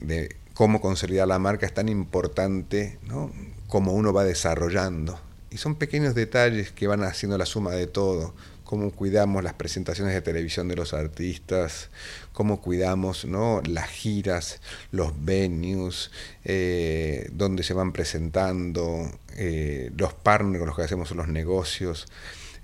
de 0.00 0.36
cómo 0.54 0.80
consolidar 0.80 1.26
la 1.26 1.40
marca 1.40 1.66
es 1.66 1.74
tan 1.74 1.88
importante 1.88 2.98
¿no? 3.02 3.32
cómo 3.66 3.92
uno 3.92 4.12
va 4.12 4.22
desarrollando. 4.24 5.20
Y 5.50 5.56
son 5.56 5.74
pequeños 5.74 6.14
detalles 6.14 6.70
que 6.70 6.86
van 6.86 7.02
haciendo 7.02 7.38
la 7.38 7.46
suma 7.46 7.72
de 7.72 7.88
todo 7.88 8.34
cómo 8.68 8.90
cuidamos 8.90 9.42
las 9.42 9.54
presentaciones 9.54 10.12
de 10.12 10.20
televisión 10.20 10.68
de 10.68 10.76
los 10.76 10.92
artistas, 10.92 11.88
cómo 12.34 12.60
cuidamos 12.60 13.24
¿no? 13.24 13.62
las 13.66 13.88
giras, 13.88 14.60
los 14.90 15.24
venues, 15.24 16.10
eh, 16.44 17.30
dónde 17.32 17.62
se 17.62 17.72
van 17.72 17.94
presentando, 17.94 19.10
eh, 19.38 19.90
los 19.96 20.12
partners 20.12 20.58
con 20.58 20.66
los 20.66 20.76
que 20.76 20.82
hacemos 20.82 21.10
los 21.12 21.28
negocios. 21.28 22.08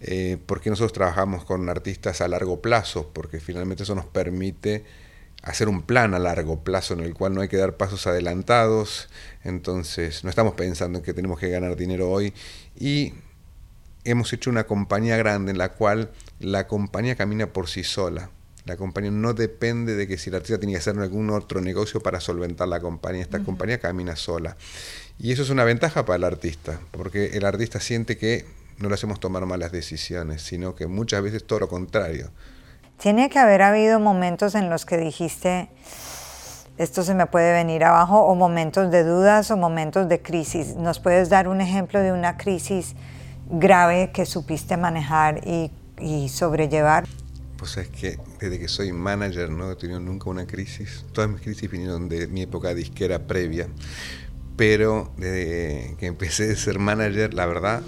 Eh, 0.03 0.37
porque 0.45 0.69
nosotros 0.69 0.93
trabajamos 0.93 1.47
con 1.47 1.67
artistas 1.71 2.21
a 2.21 2.29
largo 2.29 2.61
plazo, 2.61 3.11
porque 3.14 3.40
finalmente 3.40 3.85
eso 3.85 3.95
nos 3.95 4.05
permite 4.05 4.85
hacer 5.40 5.71
un 5.71 5.81
plan 5.85 6.12
a 6.12 6.19
largo 6.19 6.62
plazo 6.64 6.93
en 6.93 7.01
el 7.01 7.14
cual 7.14 7.33
no 7.33 7.40
hay 7.40 7.49
que 7.49 7.57
dar 7.57 7.79
pasos 7.79 8.07
adelantados, 8.07 9.09
entonces 9.43 10.23
no 10.23 10.29
estamos 10.29 10.53
pensando 10.53 10.99
en 10.99 11.05
que 11.05 11.14
tenemos 11.14 11.38
que 11.38 11.49
ganar 11.49 11.77
dinero 11.77 12.11
hoy 12.11 12.35
y 12.79 13.14
hemos 14.05 14.33
hecho 14.33 14.51
una 14.51 14.64
compañía 14.64 15.17
grande 15.17 15.51
en 15.51 15.59
la 15.59 15.71
cual 15.71 16.11
la 16.38 16.67
compañía 16.67 17.17
camina 17.17 17.47
por 17.47 17.69
sí 17.69 17.85
sola. 17.85 18.31
La 18.64 18.77
compañía 18.77 19.11
no 19.11 19.35
depende 19.35 19.95
de 19.95 20.09
que 20.09 20.17
si 20.17 20.31
el 20.31 20.37
artista 20.37 20.59
tiene 20.59 20.73
que 20.73 20.79
hacer 20.79 20.99
algún 20.99 21.29
otro 21.31 21.61
negocio 21.61 22.01
para 22.01 22.21
solventar 22.21 22.67
la 22.69 22.81
compañía. 22.81 23.23
Esta 23.23 23.40
compañía 23.40 23.79
camina 23.79 24.17
sola. 24.17 24.57
Y 25.19 25.33
eso 25.33 25.43
es 25.43 25.51
una 25.51 25.64
ventaja 25.64 26.07
para 26.07 26.17
el 26.17 26.25
artista, 26.25 26.81
porque 26.90 27.37
el 27.37 27.45
artista 27.45 27.79
siente 27.79 28.17
que 28.17 28.47
no 28.79 28.88
le 28.88 28.95
hacemos 28.95 29.21
tomar 29.21 29.45
malas 29.45 29.71
decisiones, 29.71 30.43
sino 30.43 30.75
que 30.75 30.87
muchas 30.87 31.23
veces 31.23 31.45
todo 31.45 31.61
lo 31.61 31.69
contrario. 31.69 32.31
Tiene 32.99 33.29
que 33.29 33.38
haber 33.38 33.62
habido 33.62 34.01
momentos 34.01 34.55
en 34.55 34.71
los 34.71 34.87
que 34.87 34.97
dijiste, 34.97 35.69
esto 36.79 37.03
se 37.03 37.14
me 37.14 37.27
puede 37.27 37.53
venir 37.53 37.85
abajo, 37.85 38.23
o 38.23 38.35
momentos 38.35 38.90
de 38.90 39.05
dudas 39.05 39.51
o 39.51 39.57
momentos 39.57 40.09
de 40.09 40.23
crisis. 40.23 40.75
¿Nos 40.75 41.01
puedes 41.01 41.29
dar 41.29 41.49
un 41.49 41.61
ejemplo 41.61 42.01
de 42.01 42.12
una 42.12 42.37
crisis? 42.37 42.95
Grave 43.50 44.11
que 44.12 44.26
supiste 44.26 44.76
manejar 44.76 45.40
y, 45.46 45.70
sobrellevar? 46.28 47.07
Pues 47.57 47.76
es 47.76 47.88
que 47.88 48.18
desde 48.40 48.59
que 48.59 48.68
soy 48.68 48.92
manager 48.92 49.50
no 49.50 49.70
he 49.70 49.76
tenido 49.76 50.00
nunca 50.00 50.28
una 50.28 50.46
crisis. 50.46 51.04
Todas 51.12 51.30
mis 51.30 51.40
crisis 51.40 51.70
vinieron 51.70 52.09
de 52.09 52.26
mi 52.26 52.42
época 52.42 52.74
disquera 52.74 53.26
previa. 53.26 53.68
Pero 54.57 55.12
desde 55.16 55.96
que 55.98 56.07
empecé 56.07 56.52
a 56.52 56.57
ser 56.57 56.78
manager, 56.78 57.35
la 57.35 57.46
verdad, 57.46 57.83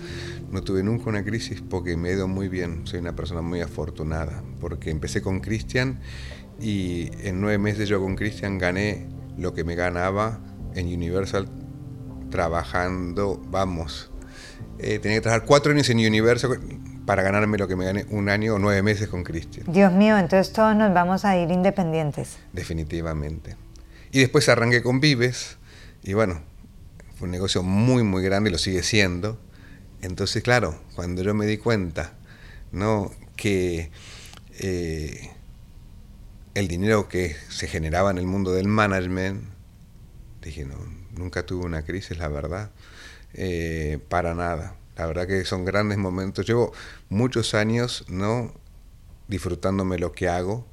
no 0.51 0.63
tuve 0.63 0.83
nunca 0.83 1.11
una 1.11 1.25
crisis 1.25 1.63
porque 1.63 1.97
me 1.97 2.11
he 2.11 2.13
ido 2.15 2.29
muy 2.29 2.49
bien. 2.49 2.87
Soy 2.87 3.01
una 3.01 3.15
persona 3.15 3.43
muy 3.43 3.61
afortunada. 3.61 4.43
Porque 4.61 4.91
empecé 4.91 5.21
con 5.21 5.41
Christian 5.41 6.01
y 6.61 7.11
en 7.27 7.41
nueve 7.41 7.59
meses 7.59 7.89
yo 7.89 8.01
con 8.01 8.17
Christian 8.17 8.59
gané 8.59 9.09
lo 9.37 9.53
que 9.53 9.65
me 9.65 9.75
ganaba 9.75 10.41
en 10.75 10.87
Universal 10.87 11.49
trabajando, 12.31 13.41
vamos, 13.51 14.11
eh, 14.79 14.99
tenía 14.99 15.19
que 15.19 15.23
trabajar 15.23 15.47
cuatro 15.47 15.73
años 15.73 15.89
en 15.91 15.99
Universo 15.99 16.55
para 17.07 17.23
ganarme 17.23 17.57
lo 17.59 17.69
que 17.69 17.77
me 17.77 17.85
gané 17.85 18.07
un 18.11 18.29
año 18.29 18.55
o 18.55 18.59
nueve 18.59 18.83
meses 18.83 19.09
con 19.09 19.25
Cristian. 19.25 19.67
Dios 19.73 19.93
mío, 19.93 20.19
entonces 20.19 20.53
todos 20.53 20.75
nos 20.75 20.93
vamos 20.93 21.25
a 21.25 21.37
ir 21.37 21.51
independientes. 21.51 22.37
Definitivamente. 22.53 23.57
Y 24.11 24.21
después 24.21 24.49
arranqué 24.49 24.83
con 24.83 25.01
Vives 25.01 25.57
y 26.03 26.15
bueno, 26.15 26.41
fue 27.17 27.27
un 27.27 27.33
negocio 27.33 27.63
muy, 27.63 28.03
muy 28.03 28.23
grande 28.23 28.51
y 28.51 28.53
lo 28.53 28.59
sigue 28.59 28.83
siendo. 28.83 29.39
Entonces, 30.03 30.43
claro, 30.43 30.81
cuando 30.95 31.23
yo 31.23 31.35
me 31.35 31.47
di 31.47 31.57
cuenta 31.57 32.13
¿no? 32.73 33.11
que 33.37 33.91
eh, 34.59 35.31
el 36.55 36.69
dinero 36.69 37.09
que 37.09 37.37
se 37.49 37.67
generaba 37.67 38.11
en 38.11 38.19
el 38.19 38.27
mundo 38.27 38.53
del 38.53 38.69
management, 38.69 39.45
dije, 40.43 40.65
no, 40.65 40.77
nunca 41.17 41.45
tuve 41.45 41.65
una 41.65 41.83
crisis, 41.83 42.19
la 42.19 42.29
verdad. 42.29 42.71
Eh, 43.37 43.99
para 44.09 44.35
nada. 44.35 44.77
La 44.97 45.07
verdad 45.07 45.27
que 45.27 45.45
son 45.45 45.65
grandes 45.65 45.99
momentos. 45.99 46.47
Llevo 46.47 46.73
muchos 47.11 47.55
años 47.55 48.05
no 48.09 48.53
disfrutándome 49.29 49.99
lo 49.99 50.13
que 50.13 50.29
hago. 50.29 50.67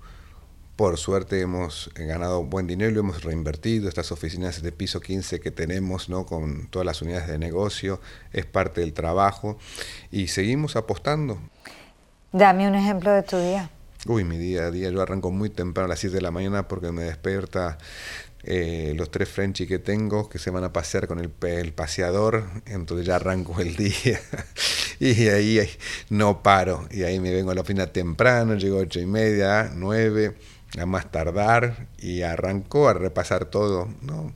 Por 0.78 0.98
suerte 0.98 1.42
hemos 1.42 1.92
ganado 1.94 2.44
buen 2.44 2.66
dinero 2.66 2.90
y 2.90 2.94
lo 2.94 3.02
hemos 3.02 3.24
reinvertido. 3.24 3.90
Estas 3.90 4.12
oficinas 4.14 4.62
de 4.62 4.72
piso 4.72 5.02
15 5.02 5.42
que 5.42 5.52
tenemos 5.52 6.08
¿no? 6.08 6.26
con 6.26 6.68
todas 6.68 6.86
las 6.86 7.02
unidades 7.02 7.28
de 7.28 7.38
negocio 7.38 8.00
es 8.32 8.46
parte 8.46 8.82
del 8.82 8.94
trabajo 8.94 9.58
y 10.10 10.28
seguimos 10.28 10.78
apostando. 10.78 11.38
Dame 12.32 12.68
un 12.68 12.76
ejemplo 12.76 13.12
de 13.12 13.24
tu 13.24 13.38
día. 13.38 13.70
Uy, 14.06 14.24
mi 14.24 14.38
día 14.38 14.64
a 14.64 14.72
día, 14.72 14.90
yo 14.90 15.02
arranco 15.02 15.32
muy 15.32 15.50
temprano 15.50 15.86
a 15.86 15.90
las 15.90 16.00
7 16.00 16.16
de 16.16 16.22
la 16.22 16.32
mañana 16.32 16.68
porque 16.68 16.92
me 16.92 17.04
despierta 17.04 17.78
eh, 18.44 18.94
los 18.96 19.10
tres 19.10 19.30
Frenchy 19.30 19.66
que 19.66 19.80
tengo 19.80 20.28
que 20.28 20.38
se 20.38 20.50
van 20.50 20.64
a 20.64 20.74
pasear 20.74 21.08
con 21.08 21.20
el, 21.20 21.32
el 21.42 21.74
paseador, 21.74 22.44
entonces 22.66 23.08
ya 23.08 23.16
arranco 23.16 23.60
el 23.62 23.76
día 23.78 24.20
y 25.00 25.28
ahí 25.30 25.70
no 26.10 26.44
paro. 26.44 26.88
Y 26.92 27.04
ahí 27.04 27.20
me 27.20 27.32
vengo 27.32 27.52
a 27.52 27.56
la 27.56 27.62
oficina 27.62 27.88
temprano, 27.88 28.56
llego 28.56 28.80
a 28.80 28.82
ocho 28.82 29.00
y 29.00 29.06
media, 29.06 29.72
nueve, 29.76 30.36
a 30.78 30.86
más 30.86 31.12
tardar 31.12 31.88
y 31.98 32.22
arranco 32.22 32.90
a 32.90 32.94
repasar 32.94 33.46
todo. 33.46 33.88
¿no? 34.02 34.34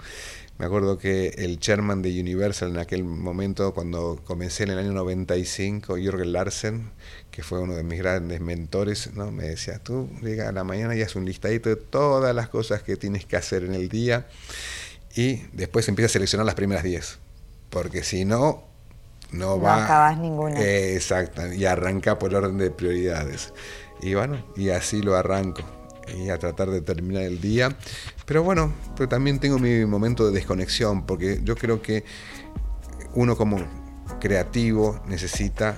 Me 0.57 0.65
acuerdo 0.65 0.97
que 0.97 1.29
el 1.37 1.59
chairman 1.59 2.01
de 2.01 2.19
Universal 2.19 2.69
en 2.69 2.79
aquel 2.79 3.03
momento, 3.03 3.73
cuando 3.73 4.19
comencé 4.25 4.63
en 4.63 4.71
el 4.71 4.79
año 4.79 4.93
95, 4.93 5.97
Jürgen 5.97 6.33
Larsen, 6.33 6.91
que 7.37 7.43
fue 7.43 7.59
uno 7.59 7.75
de 7.75 7.83
mis 7.83 7.99
grandes 7.99 8.41
mentores, 8.41 9.11
¿no? 9.13 9.29
me 9.29 9.43
decía, 9.43 9.77
tú 9.77 10.09
llega 10.23 10.49
a 10.49 10.51
la 10.51 10.63
mañana 10.63 10.95
y 10.95 11.03
haces 11.03 11.17
un 11.17 11.25
listadito 11.25 11.69
de 11.69 11.75
todas 11.75 12.33
las 12.33 12.49
cosas 12.49 12.81
que 12.81 12.95
tienes 12.95 13.27
que 13.27 13.37
hacer 13.37 13.63
en 13.63 13.75
el 13.75 13.89
día 13.89 14.25
y 15.15 15.43
después 15.53 15.87
empieza 15.87 16.07
a 16.07 16.13
seleccionar 16.13 16.47
las 16.47 16.55
primeras 16.55 16.83
10, 16.83 17.19
porque 17.69 18.03
si 18.03 18.25
no, 18.25 18.63
no, 19.29 19.61
va... 19.61 19.77
No 19.77 19.83
acabas 19.83 20.17
ninguna. 20.17 20.59
exacto, 20.59 21.53
y 21.53 21.63
arranca 21.65 22.17
por 22.17 22.33
orden 22.33 22.57
de 22.57 22.71
prioridades. 22.71 23.53
Y 24.01 24.15
bueno, 24.15 24.43
y 24.55 24.69
así 24.69 25.03
lo 25.03 25.15
arranco 25.15 25.61
y 26.17 26.31
a 26.31 26.39
tratar 26.39 26.71
de 26.71 26.81
terminar 26.81 27.21
el 27.21 27.39
día. 27.39 27.77
Pero 28.25 28.41
bueno, 28.41 28.73
pero 28.95 29.09
también 29.09 29.37
tengo 29.37 29.59
mi 29.59 29.85
momento 29.85 30.25
de 30.25 30.31
desconexión, 30.31 31.05
porque 31.05 31.39
yo 31.43 31.55
creo 31.55 31.83
que 31.83 32.03
uno 33.13 33.37
como 33.37 33.59
creativo 34.19 34.99
necesita 35.05 35.77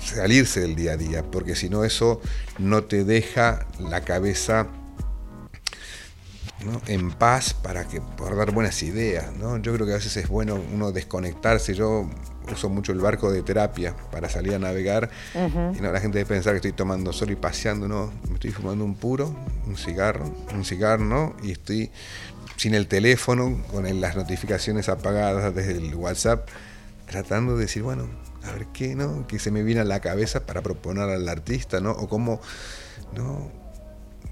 salirse 0.00 0.60
del 0.60 0.74
día 0.74 0.92
a 0.92 0.96
día, 0.96 1.22
porque 1.22 1.54
si 1.54 1.68
no 1.68 1.84
eso 1.84 2.20
no 2.58 2.84
te 2.84 3.04
deja 3.04 3.66
la 3.78 4.02
cabeza 4.02 4.68
en 6.86 7.12
paz 7.12 7.54
para 7.54 7.86
que 7.86 8.00
poder 8.00 8.36
dar 8.36 8.50
buenas 8.52 8.82
ideas. 8.82 9.32
¿no? 9.36 9.58
Yo 9.58 9.72
creo 9.74 9.86
que 9.86 9.92
a 9.92 9.96
veces 9.96 10.16
es 10.16 10.28
bueno 10.28 10.60
uno 10.72 10.92
desconectarse. 10.92 11.74
Yo 11.74 12.08
uso 12.50 12.68
mucho 12.68 12.92
el 12.92 13.00
barco 13.00 13.30
de 13.30 13.42
terapia 13.42 13.94
para 14.10 14.28
salir 14.28 14.54
a 14.54 14.58
navegar. 14.58 15.10
Y 15.34 15.80
no, 15.80 15.92
la 15.92 16.00
gente 16.00 16.18
debe 16.18 16.28
pensar 16.28 16.52
que 16.54 16.56
estoy 16.56 16.72
tomando 16.72 17.12
sol 17.12 17.30
y 17.30 17.36
paseando, 17.36 17.88
no, 17.88 18.12
me 18.28 18.34
estoy 18.34 18.50
fumando 18.50 18.84
un 18.84 18.94
puro, 18.94 19.34
un 19.66 19.76
cigarro, 19.76 20.32
un 20.54 20.64
cigarro, 20.64 21.04
¿no? 21.04 21.36
Y 21.42 21.52
estoy 21.52 21.90
sin 22.56 22.74
el 22.74 22.88
teléfono, 22.88 23.62
con 23.70 24.00
las 24.00 24.16
notificaciones 24.16 24.88
apagadas 24.88 25.54
desde 25.54 25.72
el 25.72 25.94
WhatsApp, 25.94 26.48
tratando 27.06 27.54
de 27.54 27.62
decir, 27.62 27.82
bueno, 27.82 28.08
a 28.48 28.52
ver 28.52 28.66
qué, 28.72 28.94
¿no? 28.94 29.26
Que 29.26 29.38
se 29.38 29.50
me 29.50 29.62
viene 29.62 29.82
a 29.82 29.84
la 29.84 30.00
cabeza 30.00 30.46
para 30.46 30.62
proponer 30.62 31.08
al 31.08 31.28
artista, 31.28 31.80
¿no? 31.80 31.92
O 31.92 32.08
cómo, 32.08 32.40
¿no? 33.14 33.50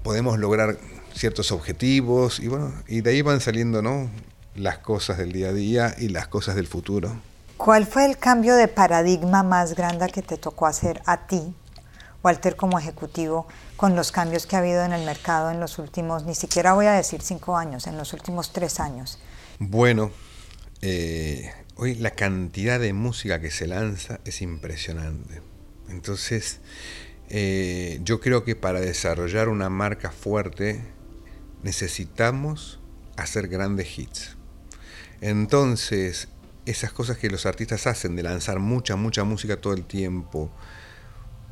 Podemos 0.03 0.39
lograr 0.39 0.77
ciertos 1.13 1.51
objetivos 1.51 2.39
y 2.39 2.47
bueno, 2.47 2.73
y 2.87 3.01
de 3.01 3.11
ahí 3.11 3.21
van 3.21 3.41
saliendo, 3.41 3.81
¿no? 3.81 4.09
Las 4.55 4.79
cosas 4.79 5.17
del 5.17 5.31
día 5.31 5.49
a 5.49 5.53
día 5.53 5.95
y 5.97 6.09
las 6.09 6.27
cosas 6.27 6.55
del 6.55 6.67
futuro. 6.67 7.15
¿Cuál 7.57 7.87
fue 7.87 8.05
el 8.05 8.17
cambio 8.17 8.55
de 8.55 8.67
paradigma 8.67 9.41
más 9.43 9.75
grande 9.75 10.07
que 10.09 10.21
te 10.21 10.37
tocó 10.37 10.67
hacer 10.67 11.01
a 11.05 11.25
ti, 11.25 11.55
Walter, 12.23 12.55
como 12.55 12.77
ejecutivo, 12.77 13.47
con 13.75 13.95
los 13.95 14.11
cambios 14.11 14.45
que 14.45 14.55
ha 14.55 14.59
habido 14.59 14.83
en 14.83 14.93
el 14.93 15.05
mercado 15.05 15.49
en 15.49 15.59
los 15.59 15.79
últimos, 15.79 16.23
ni 16.23 16.35
siquiera 16.35 16.73
voy 16.73 16.85
a 16.85 16.93
decir 16.93 17.21
cinco 17.21 17.57
años, 17.57 17.87
en 17.87 17.97
los 17.97 18.13
últimos 18.13 18.53
tres 18.53 18.79
años? 18.79 19.17
Bueno, 19.59 20.11
eh, 20.81 21.51
hoy 21.77 21.95
la 21.95 22.11
cantidad 22.11 22.79
de 22.79 22.91
música 22.93 23.39
que 23.39 23.51
se 23.51 23.67
lanza 23.67 24.19
es 24.25 24.41
impresionante. 24.41 25.41
Entonces, 25.89 26.59
eh, 27.29 27.99
yo 28.03 28.19
creo 28.19 28.43
que 28.43 28.55
para 28.55 28.79
desarrollar 28.79 29.47
una 29.47 29.69
marca 29.69 30.11
fuerte 30.11 30.81
necesitamos 31.63 32.79
hacer 33.15 33.47
grandes 33.47 33.97
hits. 33.97 34.37
Entonces, 35.21 36.29
esas 36.65 36.91
cosas 36.91 37.17
que 37.17 37.29
los 37.29 37.45
artistas 37.45 37.87
hacen 37.87 38.15
de 38.15 38.23
lanzar 38.23 38.59
mucha, 38.59 38.95
mucha 38.95 39.23
música 39.23 39.57
todo 39.57 39.73
el 39.73 39.85
tiempo, 39.85 40.51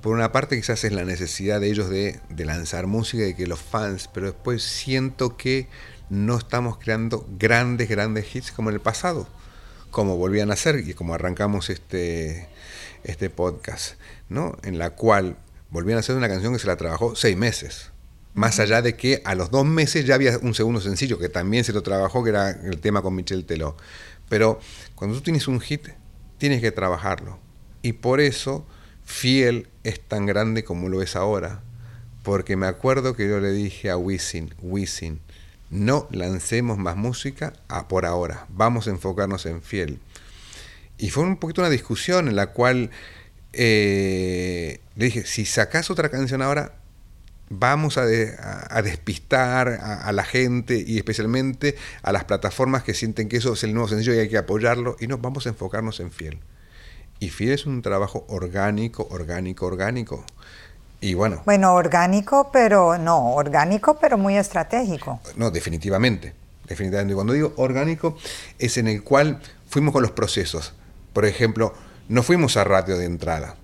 por 0.02 0.14
una 0.14 0.32
parte 0.32 0.56
quizás 0.56 0.84
es 0.84 0.92
la 0.92 1.04
necesidad 1.04 1.60
de 1.60 1.70
ellos 1.70 1.90
de, 1.90 2.20
de 2.30 2.46
lanzar 2.46 2.86
música 2.86 3.26
y 3.26 3.34
que 3.34 3.48
los 3.48 3.60
fans, 3.60 4.10
pero 4.14 4.28
después 4.28 4.62
siento 4.62 5.38
que 5.38 5.68
no 6.10 6.38
estamos 6.38 6.78
creando 6.78 7.28
grandes, 7.40 7.90
grandes 7.90 8.36
hits 8.36 8.52
como 8.52 8.70
en 8.70 8.76
el 8.76 8.82
pasado, 8.82 9.28
como 9.96 10.18
volvían 10.18 10.52
a 10.52 10.56
hacer 10.56 10.84
y 10.86 10.94
como 10.94 11.14
arrancamos 11.14 11.70
este, 11.70 12.50
este 13.06 13.30
podcast, 13.30 13.96
¿no? 14.28 14.58
En 14.64 14.78
la 14.78 14.90
cual 14.90 15.38
volvían 15.70 15.96
a 15.96 16.02
hacer 16.02 16.18
una 16.18 16.28
canción 16.28 16.52
que 16.52 16.60
se 16.60 16.68
la 16.68 16.76
trabajó 16.76 17.16
seis 17.16 17.38
meses. 17.38 17.92
Más 18.34 18.60
allá 18.60 18.82
de 18.82 18.98
que 18.98 19.22
a 19.24 19.36
los 19.36 19.52
dos 19.52 19.66
meses 19.66 20.06
ya 20.06 20.16
había 20.16 20.38
un 20.40 20.54
segundo 20.54 20.82
sencillo 20.82 21.18
que 21.18 21.30
también 21.30 21.64
se 21.64 21.72
lo 21.72 21.82
trabajó, 21.82 22.26
que 22.26 22.32
era 22.32 22.50
el 22.50 22.82
tema 22.82 23.02
con 23.02 23.16
Michelle 23.16 23.44
Teló. 23.44 23.78
Pero 24.28 24.60
cuando 24.96 25.16
tú 25.16 25.24
tienes 25.24 25.48
un 25.48 25.62
hit, 25.62 25.88
tienes 26.40 26.60
que 26.60 26.74
trabajarlo. 26.74 27.40
Y 27.82 27.94
por 27.94 28.20
eso 28.20 28.68
Fiel 29.06 29.70
es 29.86 30.02
tan 30.02 30.26
grande 30.26 30.66
como 30.66 30.90
lo 30.90 31.02
es 31.02 31.16
ahora. 31.16 31.64
Porque 32.22 32.58
me 32.58 32.68
acuerdo 32.68 33.16
que 33.16 33.30
yo 33.30 33.40
le 33.40 33.54
dije 33.54 33.90
a 33.90 33.96
Wisin, 33.96 34.54
Wisin, 34.62 35.22
no 35.70 36.08
lancemos 36.12 36.78
más 36.78 36.96
música 36.96 37.54
a 37.68 37.88
por 37.88 38.06
ahora, 38.06 38.46
vamos 38.50 38.88
a 38.88 38.92
enfocarnos 38.92 39.46
en 39.46 39.62
Fiel. 39.62 40.00
Y 40.98 41.10
fue 41.10 41.24
un 41.24 41.38
poquito 41.38 41.62
una 41.62 41.70
discusión 41.70 42.28
en 42.28 42.36
la 42.36 42.48
cual 42.48 42.92
eh, 43.54 44.80
le 44.96 45.06
dije, 45.06 45.26
si 45.26 45.46
sacas 45.46 45.90
otra 45.90 46.10
canción 46.10 46.42
ahora, 46.42 46.74
vamos 47.50 47.98
a, 47.98 48.06
despistar 48.06 49.68
a, 49.70 50.12
la 50.12 50.24
gente 50.24 50.84
y 50.86 50.98
especialmente 50.98 51.76
a 52.02 52.12
las 52.12 52.24
plataformas 52.24 52.84
que 52.84 52.94
sienten 52.94 53.30
que 53.30 53.38
eso 53.38 53.54
es 53.54 53.64
el 53.64 53.74
nuevo 53.74 53.88
sencillo 53.88 54.14
y 54.14 54.20
hay 54.20 54.30
que 54.30 54.38
apoyarlo 54.38 54.98
y 55.00 55.08
no, 55.08 55.18
vamos 55.18 55.46
a 55.46 55.50
enfocarnos 55.50 56.00
en 56.00 56.12
Fiel. 56.12 56.40
Y 57.20 57.30
Fiel 57.30 57.52
es 57.52 57.66
un 57.66 57.82
trabajo 57.82 58.26
orgánico, 58.28 59.08
orgánico, 59.10 59.66
orgánico. 59.66 60.26
Y 61.02 61.14
bueno. 61.14 61.42
Bueno, 61.46 61.74
orgánico, 61.74 62.50
pero 62.52 62.98
no, 62.98 63.34
orgánico, 63.34 63.98
pero 64.00 64.18
muy 64.18 64.38
estratégico. 64.38 65.20
No, 65.36 65.52
definitivamente. 65.52 66.34
Definitivamente. 66.68 67.14
Cuando 67.14 67.34
digo 67.34 67.54
orgánico, 67.58 68.18
es 68.58 68.78
en 68.78 68.88
el 68.88 69.04
cual 69.04 69.42
fuimos 69.70 69.94
con 69.94 70.02
los 70.02 70.12
procesos. 70.12 70.74
Por 71.14 71.26
ejemplo, 71.26 71.74
no 72.10 72.24
fuimos 72.24 72.58
a 72.58 72.64
radio 72.64 72.98
de 72.98 73.06
entrada. 73.06 73.56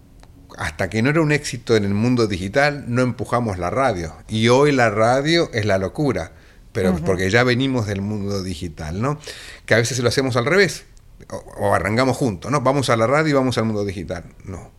Hasta 0.57 0.89
que 0.89 1.01
no 1.01 1.09
era 1.09 1.21
un 1.21 1.31
éxito 1.31 1.75
en 1.75 1.85
el 1.85 1.93
mundo 1.93 2.27
digital, 2.27 2.85
no 2.87 3.01
empujamos 3.01 3.57
la 3.57 3.69
radio. 3.69 4.13
Y 4.27 4.49
hoy 4.49 4.71
la 4.71 4.89
radio 4.89 5.49
es 5.53 5.65
la 5.65 5.77
locura, 5.77 6.33
pero 6.73 6.95
porque 7.05 7.29
ya 7.29 7.43
venimos 7.43 7.87
del 7.87 8.01
mundo 8.01 8.43
digital, 8.43 9.01
¿no? 9.01 9.17
Que 9.65 9.73
a 9.73 9.77
veces 9.77 9.97
lo 9.99 10.09
hacemos 10.09 10.35
al 10.35 10.45
revés, 10.45 10.83
o, 11.29 11.37
o 11.57 11.73
arrancamos 11.73 12.17
juntos, 12.17 12.51
¿no? 12.51 12.61
Vamos 12.61 12.89
a 12.89 12.97
la 12.97 13.07
radio 13.07 13.29
y 13.29 13.33
vamos 13.33 13.57
al 13.57 13.65
mundo 13.65 13.85
digital. 13.85 14.25
No. 14.43 14.71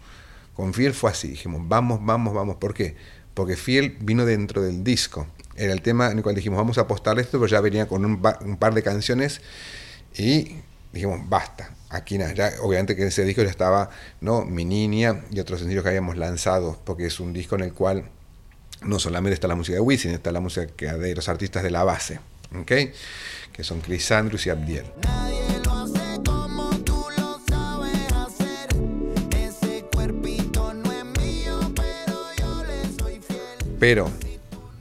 Con 0.55 0.75
Fiel 0.75 0.95
fue 0.95 1.11
así, 1.11 1.29
dijimos, 1.29 1.63
vamos, 1.65 2.05
vamos, 2.05 2.35
vamos. 2.35 2.57
¿Por 2.57 2.75
qué? 2.75 2.97
Porque 3.35 3.57
Fiel 3.57 3.97
vino 4.01 4.25
dentro 4.25 4.63
del 4.63 4.85
disco. 4.85 5.27
Era 5.57 5.73
el 5.73 5.83
tema 5.83 6.11
en 6.11 6.19
el 6.19 6.23
cual 6.23 6.35
dijimos, 6.35 6.59
vamos 6.59 6.79
a 6.79 6.83
apostar 6.83 7.19
esto, 7.19 7.39
pero 7.39 7.47
ya 7.47 7.61
venía 7.61 7.87
con 7.87 8.05
un, 8.05 8.21
par 8.21 8.75
de 8.75 8.83
canciones 8.83 9.41
y 10.17 10.57
dijimos, 10.93 11.21
basta, 11.29 11.75
aquí 11.89 12.19
nada. 12.19 12.33
Ya, 12.35 12.53
obviamente 12.61 12.97
que 12.97 13.03
en 13.03 13.09
ese 13.09 13.25
disco 13.25 13.43
ya 13.43 13.51
estaba 13.51 13.91
¿no? 14.21 14.45
Mi 14.45 14.65
Niña 14.65 15.25
y 15.31 15.41
otros 15.41 15.61
sencillos 15.61 15.83
que 15.83 15.91
habíamos 15.91 16.17
lanzado, 16.17 16.81
porque 16.85 17.07
es 17.07 17.21
un 17.21 17.33
disco 17.33 17.55
en 17.55 17.63
el 17.63 17.73
cual 17.73 18.11
no 18.83 18.99
solamente 18.99 19.35
está 19.35 19.49
la 19.49 19.55
música 19.55 19.77
de 19.77 19.81
Wisin, 19.81 20.13
está 20.13 20.33
la 20.33 20.41
música 20.41 20.97
de 20.97 21.15
los 21.15 21.29
artistas 21.29 21.63
de 21.63 21.71
la 21.71 21.85
base, 21.85 22.21
¿ok? 22.55 22.73
que 23.53 23.65
son 23.65 23.81
Chris 23.81 24.11
Andrews 24.11 24.47
y 24.47 24.51
Abdiel. 24.51 24.87
Pero 33.83 34.09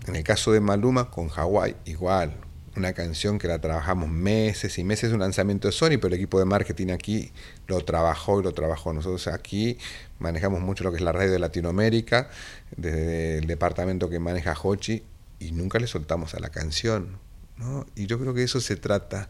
en 0.05 0.15
el 0.15 0.23
caso 0.23 0.51
de 0.51 0.59
Maluma 0.59 1.09
con 1.09 1.27
Hawaii, 1.35 1.75
igual. 1.85 2.35
Una 2.75 2.93
canción 2.93 3.39
que 3.39 3.47
la 3.47 3.59
trabajamos 3.59 4.07
meses 4.09 4.77
y 4.77 4.83
meses, 4.83 5.11
un 5.11 5.21
lanzamiento 5.21 5.67
de 5.67 5.71
Sony, 5.71 5.97
pero 5.99 6.09
el 6.09 6.13
equipo 6.13 6.37
de 6.37 6.45
marketing 6.45 6.89
aquí 6.89 7.31
lo 7.65 7.83
trabajó 7.83 8.39
y 8.39 8.43
lo 8.43 8.51
trabajó. 8.51 8.93
Nosotros 8.93 9.25
aquí 9.25 9.79
manejamos 10.19 10.61
mucho 10.61 10.83
lo 10.83 10.91
que 10.91 10.97
es 10.97 11.03
la 11.03 11.13
radio 11.13 11.31
de 11.31 11.39
Latinoamérica, 11.39 12.29
desde 12.77 13.39
el 13.39 13.47
departamento 13.47 14.07
que 14.07 14.19
maneja 14.19 14.53
Hochi, 14.53 15.01
y 15.39 15.51
nunca 15.51 15.79
le 15.79 15.87
soltamos 15.87 16.35
a 16.35 16.39
la 16.39 16.49
canción. 16.49 17.17
¿no? 17.57 17.87
Y 17.95 18.05
yo 18.05 18.19
creo 18.19 18.35
que 18.35 18.43
eso 18.43 18.61
se 18.61 18.75
trata, 18.75 19.29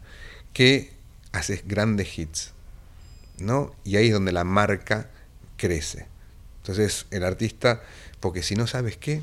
que 0.52 0.92
haces 1.32 1.66
grandes 1.66 2.18
hits, 2.18 2.52
¿no? 3.38 3.74
Y 3.84 3.96
ahí 3.96 4.08
es 4.08 4.12
donde 4.12 4.32
la 4.32 4.44
marca 4.44 5.08
crece. 5.56 6.08
Entonces 6.58 7.06
el 7.10 7.24
artista, 7.24 7.82
porque 8.20 8.42
si 8.42 8.54
no 8.54 8.66
sabes 8.66 8.98
qué, 8.98 9.22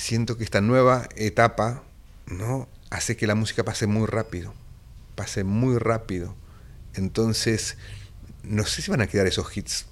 siento 0.00 0.36
que 0.36 0.44
esta 0.44 0.60
nueva 0.60 1.08
etapa 1.16 1.82
¿no? 2.26 2.68
hace 2.90 3.16
que 3.16 3.26
la 3.26 3.34
música 3.34 3.64
pase 3.64 3.86
muy 3.86 4.06
rápido, 4.06 4.54
pase 5.14 5.44
muy 5.44 5.78
rápido. 5.78 6.34
Entonces, 6.94 7.76
no 8.42 8.64
sé 8.64 8.82
si 8.82 8.90
van 8.90 9.02
a 9.02 9.06
quedar 9.06 9.26
esos 9.26 9.56
hits 9.56 9.86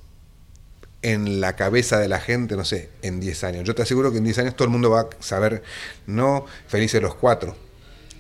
en 1.02 1.40
la 1.40 1.54
cabeza 1.54 1.98
de 1.98 2.08
la 2.08 2.18
gente, 2.18 2.56
no 2.56 2.64
sé, 2.64 2.90
en 3.02 3.20
10 3.20 3.44
años. 3.44 3.64
Yo 3.64 3.74
te 3.74 3.82
aseguro 3.82 4.10
que 4.10 4.18
en 4.18 4.24
10 4.24 4.38
años 4.38 4.56
todo 4.56 4.64
el 4.64 4.70
mundo 4.70 4.90
va 4.90 5.02
a 5.02 5.08
saber, 5.20 5.62
no, 6.06 6.44
Felices 6.66 7.00
los 7.00 7.14
Cuatro. 7.14 7.54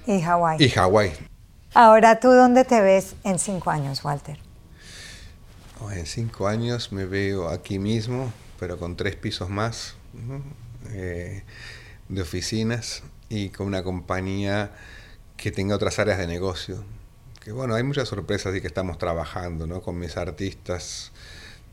Y 0.06 0.20
Hawái. 0.20 0.62
Y 0.62 0.68
Hawái. 0.68 1.12
Ahora, 1.74 2.20
¿tú 2.20 2.30
dónde 2.30 2.64
te 2.64 2.80
ves 2.80 3.14
en 3.24 3.38
5 3.38 3.70
años, 3.70 4.04
Walter? 4.04 4.38
Oh, 5.80 5.90
en 5.90 6.06
5 6.06 6.46
años 6.46 6.92
me 6.92 7.04
veo 7.04 7.48
aquí 7.48 7.78
mismo, 7.78 8.32
pero 8.60 8.78
con 8.78 8.96
tres 8.96 9.16
pisos 9.16 9.48
más. 9.48 9.94
Eh, 10.90 11.42
de 12.08 12.22
oficinas 12.22 13.02
y 13.28 13.50
con 13.50 13.66
una 13.66 13.82
compañía 13.82 14.72
que 15.36 15.52
tenga 15.52 15.74
otras 15.74 15.98
áreas 15.98 16.18
de 16.18 16.26
negocio. 16.26 16.84
Que 17.42 17.52
bueno, 17.52 17.74
hay 17.74 17.82
muchas 17.82 18.08
sorpresas 18.08 18.54
y 18.56 18.60
que 18.60 18.66
estamos 18.66 18.98
trabajando, 18.98 19.66
¿no? 19.66 19.80
Con 19.82 19.98
mis 19.98 20.16
artistas 20.16 21.12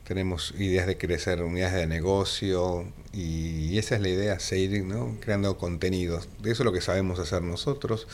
tenemos 0.06 0.54
ideas 0.60 0.86
de 0.86 0.98
crecer 0.98 1.41
unidades 1.41 1.74
de 1.74 1.88
negocio 1.88 2.86
y, 3.12 3.78
esa 3.78 3.95
es 3.95 4.02
la 4.02 4.10
idea, 4.10 4.39
seguir 4.39 4.86
¿no? 4.86 5.17
creando 5.19 5.58
contenidos. 5.58 6.30
Eso 6.41 6.52
es 6.52 6.60
lo 6.60 6.71
que 6.71 6.82
sabemos 6.82 7.19
hacer 7.19 7.41
nosotros 7.41 8.08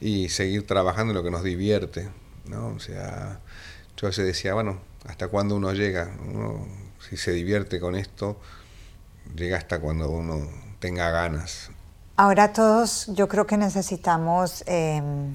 y 0.00 0.30
seguir 0.30 0.66
trabajando 0.66 1.12
en 1.12 1.18
lo 1.18 1.22
que 1.22 1.30
nos 1.30 1.44
divierte, 1.44 2.08
¿no? 2.46 2.68
O 2.68 2.80
sea, 2.80 3.40
yo 3.96 4.08
veces 4.08 4.24
decía, 4.24 4.54
bueno, 4.54 4.80
¿hasta 5.06 5.28
cuándo 5.28 5.54
uno 5.56 5.72
llega? 5.72 6.16
si 7.10 7.18
se 7.18 7.32
divierte 7.32 7.80
con 7.80 7.94
esto, 7.94 8.40
llega 9.36 9.58
hasta 9.58 9.78
cuando 9.78 10.08
uno 10.08 10.48
tenga 10.84 11.10
ganas. 11.10 11.70
Ahora 12.14 12.52
todos 12.52 13.06
yo 13.14 13.26
creo 13.26 13.46
que 13.46 13.56
necesitamos 13.56 14.62
em, 14.66 15.34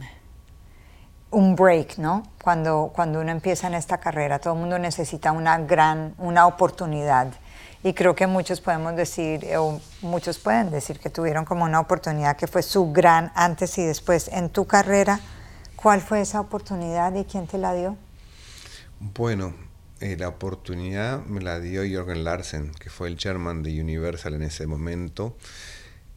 un 1.32 1.56
break, 1.56 1.98
¿no? 1.98 2.22
Cuando, 2.40 2.92
cuando 2.94 3.20
uno 3.20 3.32
empieza 3.32 3.66
en 3.66 3.74
esta 3.74 3.98
carrera, 3.98 4.38
todo 4.38 4.54
el 4.54 4.60
mundo 4.60 4.78
necesita 4.78 5.32
una 5.32 5.58
gran, 5.58 6.14
una 6.20 6.46
oportunidad. 6.46 7.30
Y 7.84 7.94
creo 7.94 8.14
que 8.14 8.28
muchos 8.28 8.62
podemos 8.62 8.96
decir, 8.96 9.48
o 9.58 9.82
muchos 10.04 10.38
pueden 10.38 10.70
decir 10.70 11.00
que 11.00 11.10
tuvieron 11.10 11.46
como 11.46 11.64
una 11.64 11.80
oportunidad 11.80 12.38
que 12.38 12.46
fue 12.46 12.62
su 12.62 12.92
gran 12.92 13.32
antes 13.34 13.76
y 13.80 13.84
después. 13.84 14.28
En 14.28 14.52
tu 14.52 14.68
carrera, 14.68 15.20
¿cuál 15.76 16.00
fue 16.00 16.22
esa 16.22 16.42
oportunidad 16.42 17.12
y 17.16 17.26
quién 17.26 17.48
te 17.48 17.58
la 17.58 17.74
dio? 17.74 17.98
Bueno, 19.00 19.56
eh, 20.02 20.16
la 20.18 20.30
oportunidad 20.30 21.26
me 21.26 21.42
la 21.42 21.60
dio 21.60 21.82
Jorgen 21.82 22.24
Larsen, 22.24 22.72
que 22.80 22.90
fue 22.90 23.10
el 23.10 23.18
chairman 23.18 23.64
de 23.64 23.82
Universal 23.82 24.34
en 24.34 24.44
ese 24.44 24.66
momento, 24.66 25.36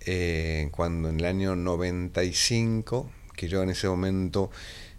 eh, 0.01 0.69
cuando 0.71 1.09
en 1.09 1.19
el 1.21 1.27
año 1.27 1.57
95, 1.57 3.11
que 3.37 3.49
yo 3.49 3.63
en 3.63 3.71
ese 3.71 3.89
momento 3.89 4.51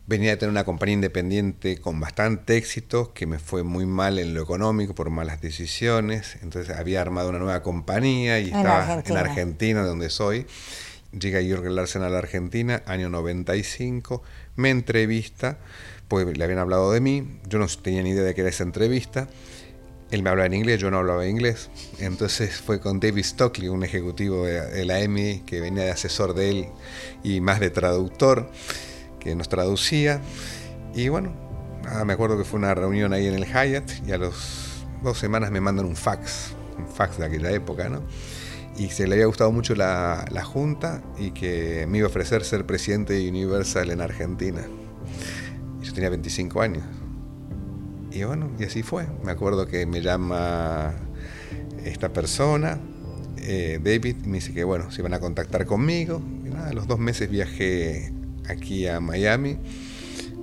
venía 0.06 0.32
de 0.32 0.38
tener 0.38 0.52
una 0.52 0.66
compañía 0.66 0.96
independiente 0.96 1.78
con 1.78 2.00
bastante 2.00 2.58
éxito, 2.58 3.14
que 3.14 3.26
me 3.26 3.40
fue 3.40 3.64
muy 3.64 3.86
mal 3.86 4.20
en 4.20 4.34
lo 4.34 4.42
económico 4.42 4.94
por 4.94 5.10
malas 5.10 5.40
decisiones, 5.40 6.38
entonces 6.42 6.76
había 6.76 7.02
armado 7.02 7.30
una 7.30 7.40
nueva 7.40 7.64
compañía 7.64 8.40
y 8.40 8.46
estaba 8.46 9.02
en 9.06 9.18
Argentina, 9.18 9.84
donde 9.84 10.10
soy. 10.10 10.46
Llega 11.18 11.40
Jorgen 11.48 11.76
Larsen 11.76 12.02
a 12.02 12.10
la 12.10 12.18
Argentina, 12.18 12.82
año 12.88 13.10
95, 13.10 14.24
me 14.56 14.72
entrevista 14.72 15.60
porque 16.08 16.34
le 16.34 16.44
habían 16.44 16.60
hablado 16.60 16.92
de 16.92 17.02
mí, 17.02 17.40
yo 17.48 17.60
no 17.60 17.68
tenía 17.68 18.04
ni 18.04 18.12
idea 18.12 18.24
de 18.24 18.36
que 18.36 18.42
era 18.42 18.50
esa 18.50 18.64
entrevista. 18.64 19.28
Él 20.12 20.22
me 20.22 20.30
hablaba 20.30 20.46
en 20.46 20.54
inglés, 20.54 20.80
yo 20.80 20.92
no 20.92 21.00
hablaba 21.00 21.28
inglés. 21.28 21.72
Entonces 21.98 22.62
fue 22.62 22.80
con 22.80 23.00
David 23.00 23.24
Stockley, 23.24 23.68
un 23.68 23.84
ejecutivo 23.84 24.46
de, 24.46 24.86
la 24.86 25.00
EMI 25.00 25.40
que 25.40 25.60
venía 25.60 25.86
de 25.86 25.92
asesor 25.92 26.36
de 26.36 26.50
él 26.52 26.68
y 27.24 27.42
más 27.42 27.60
de 27.60 27.72
traductor, 27.72 28.52
que 29.20 29.34
nos 29.34 29.50
traducía. 29.50 30.22
Y 30.94 31.10
bueno, 31.10 31.34
me 32.06 32.14
acuerdo 32.14 32.38
que 32.38 32.44
fue 32.44 32.60
una 32.60 32.76
reunión 32.76 33.12
ahí 33.12 33.26
en 33.26 33.34
el 33.34 33.46
Hyatt 33.46 33.90
y 34.08 34.12
a 34.12 34.20
las 34.20 34.86
dos 35.02 35.18
semanas 35.18 35.50
me 35.50 35.62
mandan 35.62 35.88
un 35.88 35.96
fax, 35.96 36.52
un 36.78 36.88
fax 36.88 37.18
de 37.18 37.26
aquella 37.26 37.52
época, 37.52 37.90
¿no? 37.90 38.04
Y 38.78 38.90
se 38.90 39.08
le 39.08 39.16
había 39.16 39.28
gustado 39.28 39.52
mucho 39.52 39.76
la, 39.76 40.26
la 40.32 40.44
junta 40.44 41.04
y 41.20 41.32
que 41.32 41.86
me 41.88 42.00
iba 42.00 42.08
a 42.08 42.10
ofrecer 42.10 42.44
ser 42.44 42.66
presidente 42.66 43.14
de 43.14 43.30
Universal 43.30 43.92
en 43.92 44.02
Argentina 44.02 44.62
tenía 45.94 46.10
25 46.10 46.62
años. 46.62 46.84
Y 48.12 48.24
bueno, 48.24 48.52
y 48.60 48.66
así 48.66 48.84
fue. 48.84 49.08
Me 49.24 49.32
acuerdo 49.32 49.68
que 49.68 49.86
me 49.86 50.02
llama 50.02 50.94
esta 51.84 52.12
persona, 52.14 52.80
eh, 53.38 53.80
David, 53.84 54.18
me 54.26 54.36
dice 54.36 54.54
que 54.54 54.64
bueno, 54.64 54.92
se 54.92 55.02
iban 55.02 55.14
a 55.14 55.20
contactar 55.20 55.66
conmigo. 55.66 56.22
Y 56.46 56.50
nada, 56.50 56.70
a 56.70 56.74
los 56.74 56.88
dos 56.88 57.00
meses 57.00 57.30
viajé 57.30 58.14
aquí 58.48 58.88
a 58.88 59.00
Miami, 59.00 59.58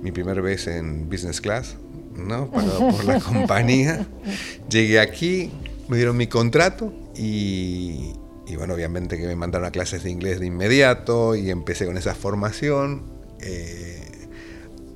mi 0.01 0.11
primera 0.11 0.41
vez 0.41 0.67
en 0.67 1.09
business 1.09 1.39
class, 1.39 1.77
¿no? 2.15 2.49
Pagado 2.49 2.89
por 2.89 3.05
la 3.05 3.19
compañía. 3.21 4.07
Llegué 4.69 4.99
aquí, 4.99 5.51
me 5.87 5.97
dieron 5.97 6.17
mi 6.17 6.27
contrato 6.27 6.93
y, 7.15 8.13
y, 8.51 8.57
bueno, 8.57 8.73
obviamente 8.73 9.17
que 9.17 9.25
me 9.25 9.35
mandaron 9.35 9.67
a 9.67 9.71
clases 9.71 10.03
de 10.03 10.09
inglés 10.09 10.39
de 10.39 10.47
inmediato 10.47 11.35
y 11.35 11.49
empecé 11.49 11.85
con 11.85 11.97
esa 11.97 12.15
formación. 12.15 13.03
Eh, 13.39 14.11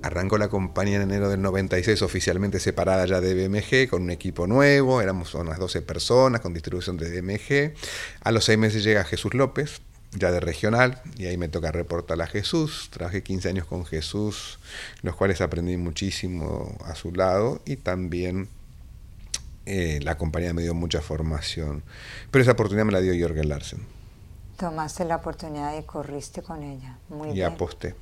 Arrancó 0.06 0.38
la 0.38 0.50
compañía 0.50 0.98
en 0.98 1.02
enero 1.02 1.30
del 1.30 1.42
96, 1.42 2.04
oficialmente 2.04 2.60
separada 2.60 3.08
ya 3.08 3.22
de 3.22 3.34
BMG, 3.34 3.90
con 3.90 4.04
un 4.04 4.12
equipo 4.12 4.46
nuevo, 4.46 5.02
éramos 5.02 5.34
unas 5.34 5.58
12 5.58 5.82
personas 5.82 6.42
con 6.42 6.54
distribución 6.54 6.96
de 6.96 7.10
BMG. 7.10 7.74
A 8.22 8.32
los 8.32 8.46
seis 8.46 8.60
meses 8.60 8.84
llega 8.84 9.04
Jesús 9.04 9.34
López, 9.34 9.82
ya 10.12 10.32
de 10.32 10.42
regional, 10.42 11.02
y 11.18 11.26
ahí 11.26 11.38
me 11.38 11.48
toca 11.50 11.72
reportar 11.72 12.22
a 12.22 12.28
Jesús. 12.28 12.90
Trabajé 12.92 13.24
15 13.24 13.50
años 13.50 13.66
con 13.66 13.84
Jesús, 13.84 14.60
los 15.02 15.16
cuales 15.16 15.42
aprendí 15.42 15.76
muchísimo 15.76 16.78
a 16.86 16.94
su 16.94 17.12
lado 17.12 17.64
y 17.66 17.78
también 17.78 18.50
eh, 19.66 20.00
la 20.04 20.18
compañía 20.18 20.54
me 20.54 20.62
dio 20.62 20.74
mucha 20.74 21.02
formación. 21.02 21.84
Pero 22.32 22.42
esa 22.44 22.52
oportunidad 22.52 22.86
me 22.86 22.92
la 22.92 23.02
dio 23.02 23.14
Jorgen 23.20 23.50
Larsen. 23.50 23.86
Tomaste 24.58 25.06
la 25.06 25.18
oportunidad 25.18 25.78
y 25.78 25.84
corriste 25.84 26.42
con 26.42 26.64
ella. 26.64 26.98
Muy 27.10 27.30
y 27.30 27.34
bien. 27.34 27.52
aposté. 27.52 27.96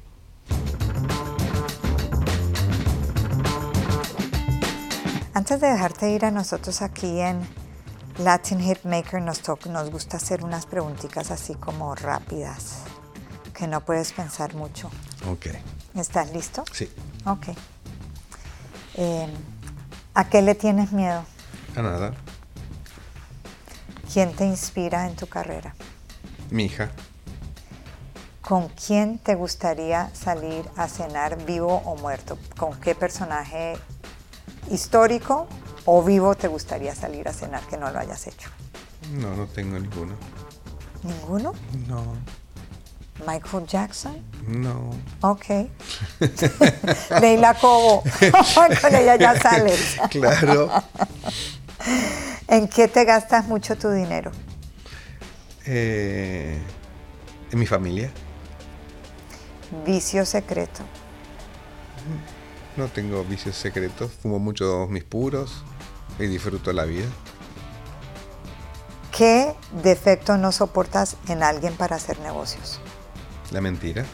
Antes 5.33 5.61
de 5.61 5.67
dejarte 5.67 6.11
ir 6.11 6.25
a 6.25 6.31
nosotros 6.31 6.83
aquí 6.83 7.19
en 7.19 7.41
Latin 8.19 8.59
Hitmaker, 8.59 9.19
nos, 9.21 9.41
nos 9.67 9.89
gusta 9.89 10.17
hacer 10.17 10.43
unas 10.43 10.67
preguntitas 10.67 11.31
así 11.31 11.55
como 11.55 11.95
rápidas, 11.95 12.81
que 13.53 13.65
no 13.67 13.81
puedes 13.83 14.13
pensar 14.13 14.53
mucho. 14.53 14.91
Ok. 15.27 15.47
¿Estás 15.95 16.31
listo? 16.33 16.63
Sí. 16.71 16.87
Ok. 17.25 17.47
Eh, 18.95 19.27
¿A 20.13 20.29
qué 20.29 20.43
le 20.43 20.53
tienes 20.53 20.91
miedo? 20.91 21.25
A 21.75 21.81
nada. 21.81 22.13
¿Quién 24.11 24.33
te 24.33 24.45
inspira 24.45 25.07
en 25.07 25.15
tu 25.15 25.27
carrera? 25.27 25.73
Mi 26.51 26.65
hija. 26.65 26.91
¿Con 28.41 28.69
quién 28.69 29.17
te 29.17 29.33
gustaría 29.35 30.13
salir 30.13 30.69
a 30.75 30.87
cenar 30.87 31.43
vivo 31.45 31.81
o 31.85 31.95
muerto? 31.95 32.37
¿Con 32.57 32.79
qué 32.79 32.93
personaje 32.93 33.75
histórico 34.69 35.47
o 35.85 36.03
vivo 36.03 36.35
te 36.35 36.47
gustaría 36.47 36.93
salir 36.93 37.27
a 37.27 37.33
cenar 37.33 37.61
que 37.63 37.77
no 37.77 37.89
lo 37.89 37.99
hayas 37.99 38.27
hecho? 38.27 38.49
No, 39.13 39.35
no 39.35 39.47
tengo 39.47 39.79
ninguno. 39.79 40.13
¿Ninguno? 41.03 41.53
No. 41.87 42.15
¿Michael 43.25 43.65
Jackson? 43.65 44.15
No. 44.47 44.91
Ok. 45.21 45.45
Leila 47.21 47.53
Cobo. 47.55 48.03
Con 48.55 48.95
ella 48.95 49.15
ya 49.15 49.39
sales. 49.39 49.97
Claro. 50.09 50.69
¿En 52.53 52.67
qué 52.67 52.87
te 52.87 53.03
gastas 53.03 53.47
mucho 53.47 53.75
tu 53.75 53.89
dinero? 53.89 54.29
Eh, 55.65 56.55
en 57.51 57.59
mi 57.59 57.65
familia. 57.65 58.11
Vicio 59.83 60.23
secreto. 60.23 60.83
No 62.77 62.89
tengo 62.89 63.23
vicios 63.23 63.55
secretos. 63.55 64.11
Fumo 64.21 64.37
mucho 64.37 64.85
mis 64.87 65.03
puros 65.03 65.63
y 66.19 66.27
disfruto 66.27 66.71
la 66.73 66.83
vida. 66.83 67.07
¿Qué 69.11 69.55
defecto 69.81 70.37
no 70.37 70.51
soportas 70.51 71.17
en 71.29 71.41
alguien 71.41 71.75
para 71.75 71.95
hacer 71.95 72.19
negocios? 72.19 72.79
La 73.49 73.61
mentira. 73.61 74.05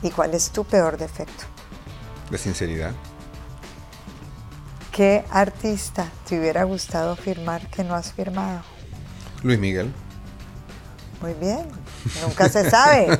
¿Y 0.00 0.10
cuál 0.12 0.34
es 0.34 0.52
tu 0.52 0.62
peor 0.62 0.96
defecto? 0.96 1.42
La 2.30 2.38
sinceridad. 2.38 2.92
¿Qué 4.92 5.24
artista 5.30 6.06
te 6.28 6.38
hubiera 6.38 6.64
gustado 6.64 7.16
firmar 7.16 7.66
que 7.68 7.82
no 7.82 7.94
has 7.94 8.12
firmado? 8.12 8.60
Luis 9.42 9.58
Miguel. 9.58 9.90
Muy 11.22 11.32
bien, 11.32 11.66
nunca 12.20 12.50
se 12.50 12.68
sabe. 12.68 13.18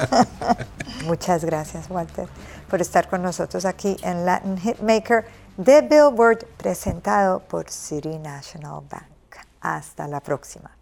Muchas 1.04 1.44
gracias, 1.44 1.88
Walter, 1.88 2.26
por 2.68 2.80
estar 2.80 3.08
con 3.08 3.22
nosotros 3.22 3.64
aquí 3.64 3.96
en 4.02 4.26
Latin 4.26 4.58
Hitmaker 4.58 5.24
de 5.56 5.82
Billboard, 5.82 6.44
presentado 6.56 7.38
por 7.38 7.70
City 7.70 8.18
National 8.18 8.82
Bank. 8.90 9.04
Hasta 9.60 10.08
la 10.08 10.18
próxima. 10.18 10.76